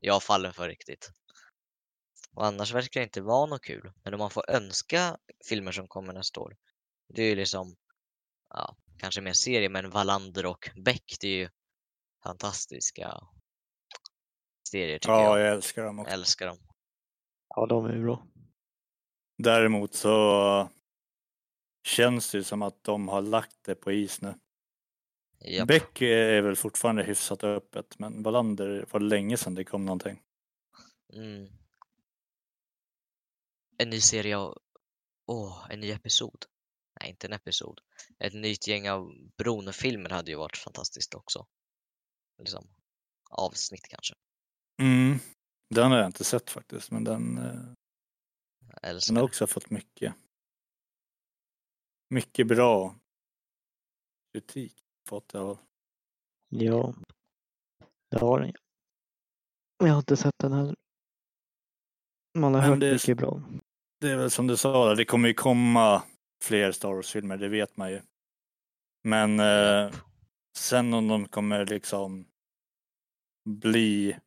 jag 0.01 0.23
faller 0.23 0.51
för 0.51 0.67
riktigt. 0.67 1.11
Och 2.35 2.45
annars 2.45 2.73
verkar 2.73 2.99
det 2.99 3.03
inte 3.03 3.21
vara 3.21 3.45
något 3.45 3.63
kul. 3.63 3.91
Men 4.03 4.13
om 4.13 4.19
man 4.19 4.29
får 4.29 4.49
önska 4.49 5.17
filmer 5.49 5.71
som 5.71 5.87
kommer 5.87 6.13
nästa 6.13 6.39
år, 6.39 6.55
det 7.13 7.21
är 7.23 7.29
ju 7.29 7.35
liksom, 7.35 7.75
ja, 8.49 8.75
kanske 8.99 9.21
mer 9.21 9.33
serie, 9.33 9.69
men 9.69 9.89
Wallander 9.89 10.45
och 10.45 10.69
Beck, 10.85 11.17
det 11.21 11.27
är 11.27 11.37
ju 11.37 11.49
fantastiska 12.23 13.13
serier 14.69 14.99
tycker 14.99 15.13
Ja, 15.13 15.39
jag. 15.39 15.47
jag 15.47 15.53
älskar 15.53 15.83
dem 15.83 15.97
Jag 15.97 16.03
också. 16.03 16.13
älskar 16.13 16.47
dem. 16.47 16.57
Ja, 17.55 17.65
de 17.65 17.85
är 17.85 17.99
bra. 18.03 18.27
Däremot 19.37 19.93
så 19.93 20.69
känns 21.83 22.31
det 22.31 22.43
som 22.43 22.61
att 22.61 22.83
de 22.83 23.07
har 23.07 23.21
lagt 23.21 23.63
det 23.63 23.75
på 23.75 23.91
is 23.91 24.21
nu. 24.21 24.35
Japp. 25.45 25.67
Beck 25.67 26.01
är 26.01 26.41
väl 26.41 26.55
fortfarande 26.55 27.03
hyfsat 27.03 27.43
öppet, 27.43 27.99
men 27.99 28.23
Wallander 28.23 28.85
var 28.91 28.99
länge 28.99 29.37
sedan 29.37 29.55
det 29.55 29.63
kom 29.63 29.85
någonting. 29.85 30.21
Mm. 31.13 31.49
En 33.77 33.89
ny 33.89 34.01
serie 34.01 34.37
av... 34.37 34.57
Åh, 35.25 35.67
en 35.69 35.79
ny 35.79 35.91
episod. 35.91 36.45
nej 36.99 37.09
inte 37.09 37.27
en 37.27 37.33
episod, 37.33 37.81
ett 38.19 38.33
nytt 38.33 38.67
gäng 38.67 38.89
av 38.89 39.13
Bron-filmer 39.37 40.09
hade 40.09 40.31
ju 40.31 40.37
varit 40.37 40.57
fantastiskt 40.57 41.15
också. 41.15 41.47
Liksom, 42.37 42.67
avsnitt 43.29 43.87
kanske. 43.87 44.15
Mm. 44.81 45.19
Den 45.69 45.91
har 45.91 45.97
jag 45.97 46.05
inte 46.05 46.23
sett 46.23 46.49
faktiskt, 46.49 46.91
men 46.91 47.03
den, 47.03 47.37
eh, 47.37 48.99
den 49.07 49.15
har 49.15 49.23
också 49.23 49.47
fått 49.47 49.69
mycket. 49.69 50.13
Mycket 52.13 52.47
bra 52.47 52.95
kritik 54.33 54.73
fått 55.09 55.33
jag. 55.33 55.57
Ja, 56.49 56.93
det 58.11 58.19
har 58.19 58.39
den. 58.39 58.53
Jag 59.77 59.87
har 59.87 59.97
inte 59.97 60.17
sett 60.17 60.35
den 60.37 60.53
heller. 60.53 60.75
Man 62.37 62.53
har 62.53 62.61
Men 62.61 62.69
hört 62.69 62.79
det 62.79 62.93
mycket 62.93 63.17
bra. 63.17 63.41
Det 64.01 64.09
är 64.09 64.17
väl 64.17 64.31
som 64.31 64.47
du 64.47 64.57
sa, 64.57 64.95
det 64.95 65.05
kommer 65.05 65.27
ju 65.27 65.33
komma 65.33 66.03
fler 66.43 66.71
Star 66.71 66.93
Wars-filmer, 66.93 67.37
det 67.37 67.47
vet 67.47 67.77
man 67.77 67.91
ju. 67.91 68.01
Men 69.03 69.39
eh, 69.39 69.93
sen 70.57 70.93
om 70.93 71.07
de 71.07 71.27
kommer 71.27 71.65
liksom 71.65 72.25
bli 73.49 74.19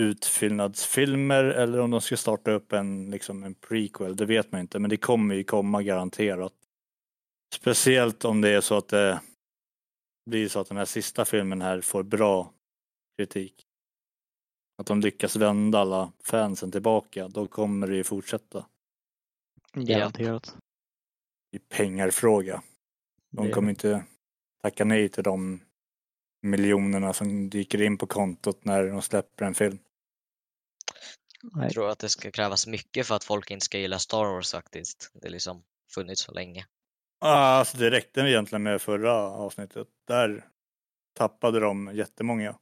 utfyllnadsfilmer 0.00 1.44
eller 1.44 1.80
om 1.80 1.90
de 1.90 2.00
ska 2.00 2.16
starta 2.16 2.50
upp 2.50 2.72
en, 2.72 3.10
liksom 3.10 3.44
en 3.44 3.54
prequel, 3.54 4.16
det 4.16 4.26
vet 4.26 4.52
man 4.52 4.60
inte. 4.60 4.78
Men 4.78 4.90
det 4.90 4.96
kommer 4.96 5.34
ju 5.34 5.44
komma 5.44 5.82
garanterat. 5.82 6.52
Speciellt 7.54 8.24
om 8.24 8.40
det 8.40 8.48
är 8.48 8.60
så 8.60 8.76
att 8.76 8.88
det 8.88 9.20
blir 10.30 10.48
så 10.48 10.60
att 10.60 10.68
den 10.68 10.76
här 10.76 10.84
sista 10.84 11.24
filmen 11.24 11.62
här 11.62 11.80
får 11.80 12.02
bra 12.02 12.52
kritik. 13.18 13.66
Att 14.78 14.86
de 14.86 15.00
lyckas 15.00 15.36
vända 15.36 15.78
alla 15.78 16.12
fansen 16.24 16.72
tillbaka, 16.72 17.28
då 17.28 17.46
kommer 17.46 17.86
det 17.86 17.96
ju 17.96 18.04
fortsätta. 18.04 18.66
Garanterat. 19.72 20.56
I 21.56 21.58
pengarfråga. 21.58 22.62
De 23.30 23.46
Det- 23.46 23.52
kommer 23.52 23.70
inte 23.70 24.04
tacka 24.62 24.84
nej 24.84 25.08
till 25.08 25.22
de 25.22 25.60
miljonerna 26.42 27.12
som 27.12 27.50
dyker 27.50 27.82
in 27.82 27.98
på 27.98 28.06
kontot 28.06 28.64
när 28.64 28.86
de 28.86 29.02
släpper 29.02 29.44
en 29.44 29.54
film. 29.54 29.78
Jag 31.54 31.70
tror 31.72 31.88
att 31.90 31.98
det 31.98 32.08
ska 32.08 32.30
krävas 32.30 32.66
mycket 32.66 33.06
för 33.06 33.14
att 33.14 33.24
folk 33.24 33.50
inte 33.50 33.64
ska 33.64 33.78
gilla 33.78 33.98
Star 33.98 34.24
Wars 34.24 34.52
faktiskt. 34.52 35.10
Det 35.14 35.26
har 35.26 35.30
liksom 35.30 35.62
funnits 35.94 36.22
så 36.22 36.32
länge. 36.32 36.66
Alltså 37.20 37.78
det 37.78 37.90
räckte 37.90 38.20
egentligen 38.20 38.62
med 38.62 38.82
förra 38.82 39.12
avsnittet. 39.14 39.88
Där 40.08 40.44
tappade 41.14 41.60
de 41.60 41.90
jättemånga. 41.94 42.56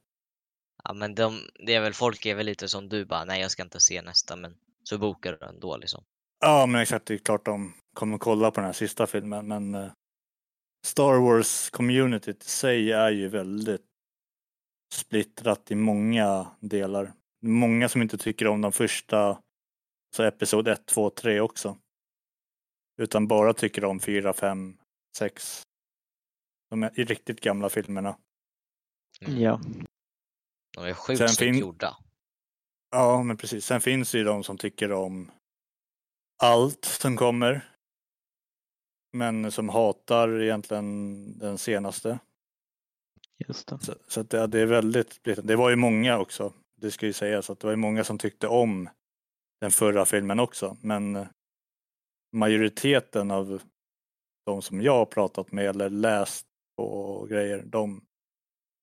Ja, 0.83 0.93
men 0.93 1.15
de, 1.15 1.39
det 1.65 1.73
är 1.73 1.81
väl, 1.81 1.93
folk 1.93 2.25
är 2.25 2.35
väl 2.35 2.45
lite 2.45 2.67
som 2.67 2.89
du 2.89 3.05
bara, 3.05 3.25
nej 3.25 3.41
jag 3.41 3.51
ska 3.51 3.63
inte 3.63 3.79
se 3.79 4.01
nästa, 4.01 4.35
men 4.35 4.55
så 4.83 4.97
bokar 4.97 5.37
du 5.39 5.45
ändå 5.45 5.77
liksom. 5.77 6.03
Ja, 6.39 6.65
men 6.65 6.81
exakt. 6.81 7.05
Det 7.05 7.13
är 7.13 7.17
klart 7.17 7.45
de 7.45 7.73
kommer 7.93 8.17
kolla 8.17 8.51
på 8.51 8.59
den 8.59 8.65
här 8.65 8.73
sista 8.73 9.07
filmen, 9.07 9.47
men 9.47 9.75
eh, 9.75 9.91
Star 10.85 11.13
Wars-communityt 11.19 12.41
i 12.45 12.49
sig 12.49 12.91
är 12.91 13.09
ju 13.09 13.27
väldigt 13.27 13.85
splittrat 14.93 15.71
i 15.71 15.75
många 15.75 16.47
delar. 16.59 17.13
Många 17.41 17.89
som 17.89 18.01
inte 18.01 18.17
tycker 18.17 18.47
om 18.47 18.61
de 18.61 18.71
första, 18.71 19.39
så 20.15 20.23
episod 20.23 20.67
1, 20.67 20.85
2, 20.85 21.09
3 21.09 21.39
också. 21.39 21.77
Utan 22.97 23.27
bara 23.27 23.53
tycker 23.53 23.85
om 23.85 23.99
4, 23.99 24.33
5, 24.33 24.77
6. 25.17 25.63
De 26.69 26.83
är 26.83 26.99
i 26.99 27.03
riktigt 27.03 27.41
gamla 27.41 27.69
filmerna. 27.69 28.17
Mm. 29.21 29.41
Ja, 29.41 29.59
De 30.77 30.83
är 30.85 30.93
sjukt 30.93 31.17
Sen 31.17 31.27
fin- 31.29 31.57
gjorda. 31.57 31.97
Ja, 32.91 33.23
men 33.23 33.37
precis. 33.37 33.65
Sen 33.65 33.81
finns 33.81 34.11
det 34.11 34.17
ju 34.17 34.23
de 34.23 34.43
som 34.43 34.57
tycker 34.57 34.91
om 34.91 35.31
allt 36.43 36.85
som 36.85 37.17
kommer. 37.17 37.71
Men 39.13 39.51
som 39.51 39.69
hatar 39.69 40.41
egentligen 40.41 41.37
den 41.39 41.57
senaste. 41.57 42.19
just 43.47 43.67
det. 43.67 43.79
Så, 43.79 43.95
så 44.07 44.21
att 44.21 44.29
det, 44.29 44.47
det 44.47 44.59
är 44.59 44.65
väldigt. 44.65 45.19
Det 45.23 45.55
var 45.55 45.69
ju 45.69 45.75
många 45.75 46.19
också. 46.19 46.53
Det 46.81 46.91
ska 46.91 47.05
ju 47.05 47.13
sägas 47.13 47.49
att 47.49 47.59
det 47.59 47.67
var 47.67 47.71
ju 47.71 47.77
många 47.77 48.03
som 48.03 48.17
tyckte 48.17 48.47
om 48.47 48.89
den 49.61 49.71
förra 49.71 50.05
filmen 50.05 50.39
också. 50.39 50.77
Men 50.81 51.27
majoriteten 52.35 53.31
av 53.31 53.61
de 54.45 54.61
som 54.61 54.81
jag 54.81 54.93
har 54.93 55.05
pratat 55.05 55.51
med 55.51 55.65
eller 55.65 55.89
läst 55.89 56.45
och 56.77 57.29
grejer, 57.29 57.63
de, 57.65 58.05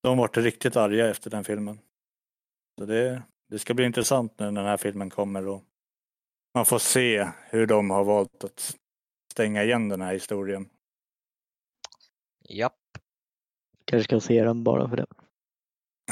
de 0.02 0.18
var 0.18 0.28
riktigt 0.28 0.76
arga 0.76 1.10
efter 1.10 1.30
den 1.30 1.44
filmen. 1.44 1.78
Så 2.78 2.86
det, 2.86 3.22
det 3.48 3.58
ska 3.58 3.74
bli 3.74 3.84
intressant 3.84 4.38
nu 4.38 4.50
när 4.50 4.60
den 4.60 4.70
här 4.70 4.76
filmen 4.76 5.10
kommer 5.10 5.46
och 5.46 5.62
man 6.54 6.66
får 6.66 6.78
se 6.78 7.28
hur 7.50 7.66
de 7.66 7.90
har 7.90 8.04
valt 8.04 8.44
att 8.44 8.76
stänga 9.32 9.64
igen 9.64 9.88
den 9.88 10.00
här 10.00 10.12
historien. 10.12 10.68
Japp. 12.48 12.78
Kanske 13.84 14.04
ska 14.04 14.20
se 14.20 14.44
den 14.44 14.64
bara 14.64 14.88
för 14.88 14.96
det. 14.96 15.06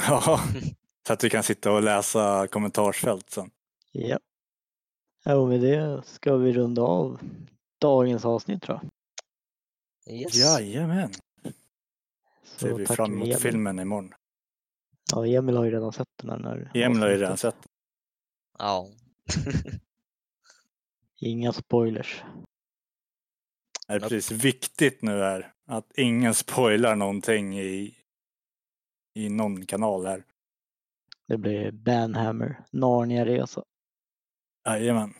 Ja, 0.07 0.39
så 1.07 1.13
att 1.13 1.23
vi 1.23 1.29
kan 1.29 1.43
sitta 1.43 1.71
och 1.71 1.81
läsa 1.81 2.47
kommentarsfält 2.47 3.29
sen. 3.29 3.51
Ja. 3.91 4.19
Ja 5.23 5.35
och 5.35 5.47
med 5.47 5.61
det 5.61 6.01
ska 6.05 6.35
vi 6.35 6.51
runda 6.53 6.81
av 6.81 7.19
dagens 7.81 8.25
avsnitt 8.25 8.61
tror 8.61 8.79
jag. 8.81 8.91
Yes. 10.15 10.35
Jajamän. 10.35 11.11
Så 12.43 12.59
Ser 12.59 12.73
vi 12.73 12.85
fram 12.85 13.11
emot 13.11 13.23
Emil. 13.23 13.37
filmen 13.37 13.79
imorgon. 13.79 14.13
Ja, 15.11 15.27
Emil 15.27 15.57
har 15.57 15.65
ju 15.65 15.71
redan 15.71 15.91
sett 15.93 16.07
den 16.21 16.29
här. 16.29 16.37
När 16.37 16.71
Emil 16.77 17.01
har 17.01 17.09
ju 17.09 17.17
redan 17.17 17.37
sett. 17.37 17.67
Ja. 18.59 18.87
Inga 21.21 21.53
spoilers. 21.53 22.23
Det 23.87 23.93
är 23.93 23.99
precis 23.99 24.31
viktigt 24.31 25.01
nu 25.01 25.23
är 25.23 25.53
att 25.67 25.91
ingen 25.97 26.33
spoilar 26.33 26.95
någonting 26.95 27.59
i, 27.59 27.95
i 29.13 29.29
någon 29.29 29.65
kanal 29.65 30.05
här. 30.05 30.23
Det 31.27 31.37
blir 31.37 31.71
Banhammer, 31.71 32.63
Narnia-resa. 32.71 33.63
Jajamän. 34.65 35.13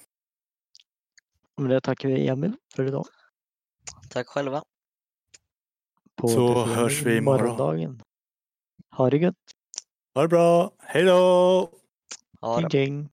Med 1.58 1.70
det 1.70 1.82
tackar 1.82 2.10
vi 2.10 2.28
Emil 2.28 2.58
för 2.76 2.86
idag. 2.88 3.06
Tack 4.10 4.28
själva. 4.28 4.64
På 6.16 6.28
Så 6.28 6.66
hörs 6.66 7.02
vi 7.02 7.18
imorgon. 7.18 7.42
morgondagen. 7.42 8.02
Ha 8.92 9.10
det 9.10 9.18
gött. 9.18 9.36
Ha 10.14 10.22
det 10.22 10.28
bra. 10.28 10.72
Hej 10.80 11.04
då! 11.04 11.72
Ha 12.42 12.62
det 12.62 12.68
Hej 12.72 12.82
gäng. 12.82 13.10